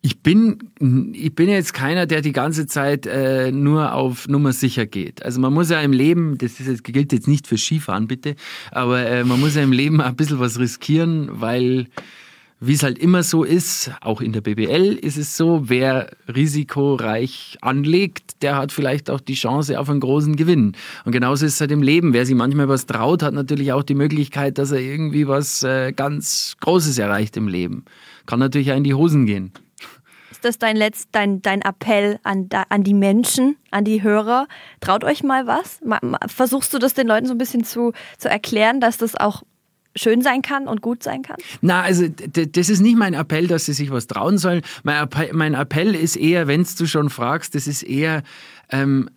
Ich 0.00 0.22
bin, 0.22 0.70
ich 1.12 1.34
bin 1.34 1.48
jetzt 1.48 1.74
keiner, 1.74 2.06
der 2.06 2.20
die 2.20 2.32
ganze 2.32 2.66
Zeit 2.66 3.04
äh, 3.06 3.50
nur 3.50 3.94
auf 3.94 4.28
Nummer 4.28 4.52
sicher 4.52 4.86
geht. 4.86 5.24
Also 5.24 5.40
man 5.40 5.52
muss 5.52 5.70
ja 5.70 5.80
im 5.80 5.92
Leben, 5.92 6.38
das 6.38 6.60
ist, 6.60 6.84
gilt 6.84 7.12
jetzt 7.12 7.26
nicht 7.26 7.48
für 7.48 7.58
Skifahren 7.58 8.06
bitte, 8.06 8.36
aber 8.70 9.04
äh, 9.04 9.24
man 9.24 9.40
muss 9.40 9.56
ja 9.56 9.62
im 9.62 9.72
Leben 9.72 10.00
ein 10.00 10.14
bisschen 10.14 10.38
was 10.38 10.60
riskieren, 10.60 11.28
weil 11.40 11.88
wie 12.60 12.72
es 12.72 12.82
halt 12.82 12.98
immer 12.98 13.22
so 13.22 13.44
ist, 13.44 13.92
auch 14.00 14.20
in 14.20 14.32
der 14.32 14.40
BBL 14.40 14.98
ist 15.00 15.16
es 15.16 15.36
so, 15.36 15.68
wer 15.68 16.10
risikoreich 16.26 17.56
anlegt, 17.60 18.42
der 18.42 18.56
hat 18.56 18.72
vielleicht 18.72 19.10
auch 19.10 19.20
die 19.20 19.34
Chance 19.34 19.78
auf 19.78 19.88
einen 19.88 20.00
großen 20.00 20.34
Gewinn. 20.34 20.72
Und 21.04 21.12
genauso 21.12 21.46
ist 21.46 21.54
es 21.54 21.60
halt 21.60 21.70
im 21.70 21.82
Leben. 21.82 22.12
Wer 22.12 22.26
sich 22.26 22.34
manchmal 22.34 22.68
was 22.68 22.86
traut, 22.86 23.22
hat 23.22 23.34
natürlich 23.34 23.72
auch 23.72 23.84
die 23.84 23.94
Möglichkeit, 23.94 24.58
dass 24.58 24.72
er 24.72 24.80
irgendwie 24.80 25.28
was 25.28 25.62
äh, 25.62 25.92
ganz 25.92 26.56
Großes 26.60 26.98
erreicht 26.98 27.36
im 27.36 27.46
Leben. 27.46 27.84
Kann 28.26 28.40
natürlich 28.40 28.72
auch 28.72 28.76
in 28.76 28.84
die 28.84 28.94
Hosen 28.94 29.24
gehen. 29.26 29.52
Ist 30.38 30.44
das 30.44 30.58
dein, 30.58 30.76
Letz-, 30.76 31.08
dein, 31.10 31.42
dein 31.42 31.62
Appell 31.62 32.20
an, 32.22 32.48
an 32.68 32.84
die 32.84 32.94
Menschen, 32.94 33.56
an 33.72 33.82
die 33.82 34.04
Hörer? 34.04 34.46
Traut 34.78 35.02
euch 35.02 35.24
mal 35.24 35.48
was? 35.48 35.80
Versuchst 36.28 36.72
du 36.72 36.78
das 36.78 36.94
den 36.94 37.08
Leuten 37.08 37.26
so 37.26 37.34
ein 37.34 37.38
bisschen 37.38 37.64
zu, 37.64 37.92
zu 38.18 38.28
erklären, 38.28 38.80
dass 38.80 38.98
das 38.98 39.16
auch 39.16 39.42
schön 39.96 40.22
sein 40.22 40.40
kann 40.42 40.68
und 40.68 40.80
gut 40.80 41.02
sein 41.02 41.22
kann? 41.22 41.38
Na, 41.60 41.82
also 41.82 42.06
das 42.06 42.68
ist 42.68 42.78
nicht 42.78 42.96
mein 42.96 43.14
Appell, 43.14 43.48
dass 43.48 43.64
sie 43.64 43.72
sich 43.72 43.90
was 43.90 44.06
trauen 44.06 44.38
sollen. 44.38 44.62
Mein 44.84 45.02
Appell, 45.02 45.32
mein 45.32 45.54
Appell 45.54 45.96
ist 45.96 46.14
eher, 46.14 46.46
wenn 46.46 46.64
du 46.78 46.86
schon 46.86 47.10
fragst, 47.10 47.56
das 47.56 47.66
ist 47.66 47.82
eher, 47.82 48.22
ähm, 48.70 49.10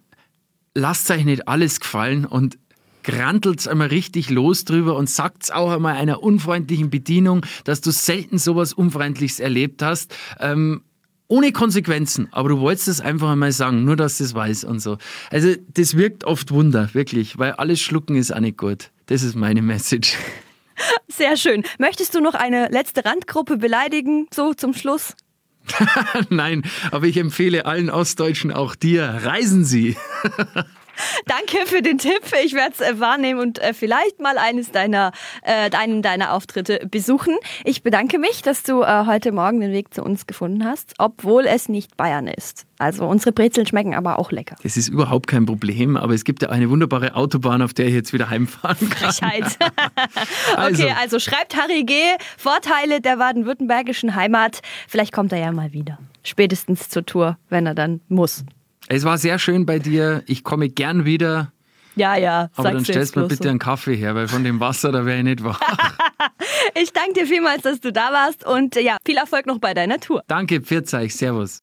lasst 0.73 1.11
euch 1.11 1.23
nicht 1.23 1.47
alles 1.47 1.81
gefallen 1.81 2.25
und 2.25 2.57
grantelt 3.03 3.67
einmal 3.67 3.89
richtig 3.89 4.31
los 4.31 4.65
drüber 4.65 4.95
und 4.95 5.07
sagt 5.07 5.53
auch 5.53 5.69
einmal 5.69 5.97
einer 5.97 6.23
unfreundlichen 6.23 6.89
Bedienung, 6.89 7.45
dass 7.63 7.79
du 7.81 7.91
selten 7.91 8.39
sowas 8.39 8.73
Unfreundliches 8.73 9.39
erlebt 9.39 9.83
hast. 9.83 10.15
Ähm, 10.39 10.81
ohne 11.31 11.53
Konsequenzen, 11.53 12.27
aber 12.31 12.49
du 12.49 12.59
wolltest 12.59 12.89
es 12.89 12.99
einfach 12.99 13.31
einmal 13.31 13.53
sagen, 13.53 13.85
nur 13.85 13.95
dass 13.95 14.17
du 14.17 14.25
es 14.25 14.35
weiß 14.35 14.65
und 14.65 14.79
so. 14.79 14.97
Also 15.31 15.55
das 15.73 15.95
wirkt 15.95 16.25
oft 16.25 16.51
Wunder, 16.51 16.89
wirklich, 16.93 17.37
weil 17.39 17.53
alles 17.53 17.79
schlucken 17.79 18.17
ist 18.17 18.35
auch 18.35 18.41
nicht 18.41 18.57
gut. 18.57 18.91
Das 19.05 19.23
ist 19.23 19.35
meine 19.35 19.61
Message. 19.61 20.17
Sehr 21.07 21.37
schön. 21.37 21.63
Möchtest 21.79 22.15
du 22.15 22.19
noch 22.19 22.33
eine 22.33 22.67
letzte 22.67 23.05
Randgruppe 23.05 23.55
beleidigen, 23.55 24.27
so 24.33 24.53
zum 24.53 24.73
Schluss? 24.73 25.15
Nein, 26.29 26.63
aber 26.91 27.05
ich 27.05 27.15
empfehle 27.15 27.65
allen 27.65 27.89
Ostdeutschen, 27.89 28.51
auch 28.51 28.75
dir, 28.75 29.03
reisen 29.23 29.63
Sie. 29.63 29.95
Danke 31.25 31.65
für 31.65 31.81
den 31.81 31.97
Tipp. 31.97 32.21
Ich 32.43 32.53
werde 32.53 32.73
es 32.73 32.81
äh, 32.81 32.99
wahrnehmen 32.99 33.39
und 33.39 33.59
äh, 33.59 33.73
vielleicht 33.73 34.19
mal 34.19 34.37
eines 34.37 34.71
deiner, 34.71 35.11
äh, 35.43 35.69
einen 35.75 36.01
deiner 36.01 36.33
Auftritte 36.33 36.87
besuchen. 36.89 37.37
Ich 37.63 37.83
bedanke 37.83 38.19
mich, 38.19 38.41
dass 38.41 38.63
du 38.63 38.81
äh, 38.81 39.05
heute 39.05 39.31
Morgen 39.31 39.61
den 39.61 39.71
Weg 39.71 39.93
zu 39.93 40.03
uns 40.03 40.27
gefunden 40.27 40.65
hast, 40.65 40.93
obwohl 40.97 41.45
es 41.45 41.69
nicht 41.69 41.97
Bayern 41.97 42.27
ist. 42.27 42.65
Also 42.79 43.05
unsere 43.05 43.31
Brezeln 43.31 43.67
schmecken 43.67 43.93
aber 43.93 44.17
auch 44.17 44.31
lecker. 44.31 44.55
Das 44.63 44.75
ist 44.75 44.87
überhaupt 44.87 45.27
kein 45.27 45.45
Problem, 45.45 45.95
aber 45.95 46.15
es 46.15 46.23
gibt 46.23 46.41
ja 46.41 46.49
eine 46.49 46.69
wunderbare 46.69 47.15
Autobahn, 47.15 47.61
auf 47.61 47.73
der 47.73 47.85
ich 47.85 47.93
jetzt 47.93 48.11
wieder 48.11 48.29
heimfahren 48.29 48.89
kann. 48.89 49.11
Frechheit. 49.11 49.57
also. 50.55 50.83
Okay, 50.83 50.93
also 50.99 51.19
schreibt 51.19 51.55
Harry 51.55 51.83
G. 51.83 51.93
Vorteile 52.37 52.99
der 52.99 53.17
baden-württembergischen 53.17 54.15
Heimat. 54.15 54.61
Vielleicht 54.87 55.13
kommt 55.13 55.31
er 55.31 55.39
ja 55.39 55.51
mal 55.51 55.73
wieder. 55.73 55.99
Spätestens 56.23 56.89
zur 56.89 57.05
Tour, 57.05 57.37
wenn 57.49 57.65
er 57.65 57.75
dann 57.75 58.01
muss. 58.07 58.43
Es 58.93 59.05
war 59.05 59.17
sehr 59.17 59.39
schön 59.39 59.65
bei 59.65 59.79
dir. 59.79 60.21
Ich 60.27 60.43
komme 60.43 60.67
gern 60.67 61.05
wieder. 61.05 61.53
Ja, 61.95 62.17
ja. 62.17 62.49
Aber 62.55 62.71
dann 62.71 62.83
stellst 62.83 63.15
du 63.15 63.21
mir 63.21 63.27
bitte 63.29 63.43
so. 63.43 63.49
einen 63.49 63.59
Kaffee 63.59 63.95
her, 63.95 64.15
weil 64.15 64.27
von 64.27 64.43
dem 64.43 64.59
Wasser, 64.59 64.91
da 64.91 65.05
wäre 65.05 65.19
ich 65.19 65.23
nicht 65.23 65.43
wach. 65.45 65.61
ich 66.75 66.91
danke 66.91 67.13
dir 67.13 67.25
vielmals, 67.25 67.61
dass 67.61 67.79
du 67.79 67.93
da 67.93 68.11
warst 68.11 68.45
und 68.45 68.75
ja, 68.75 68.97
viel 69.05 69.15
Erfolg 69.15 69.45
noch 69.45 69.59
bei 69.59 69.73
deiner 69.73 69.99
Tour. 70.01 70.23
Danke, 70.27 70.59
Pfiat 70.59 70.89
Servus. 70.89 71.59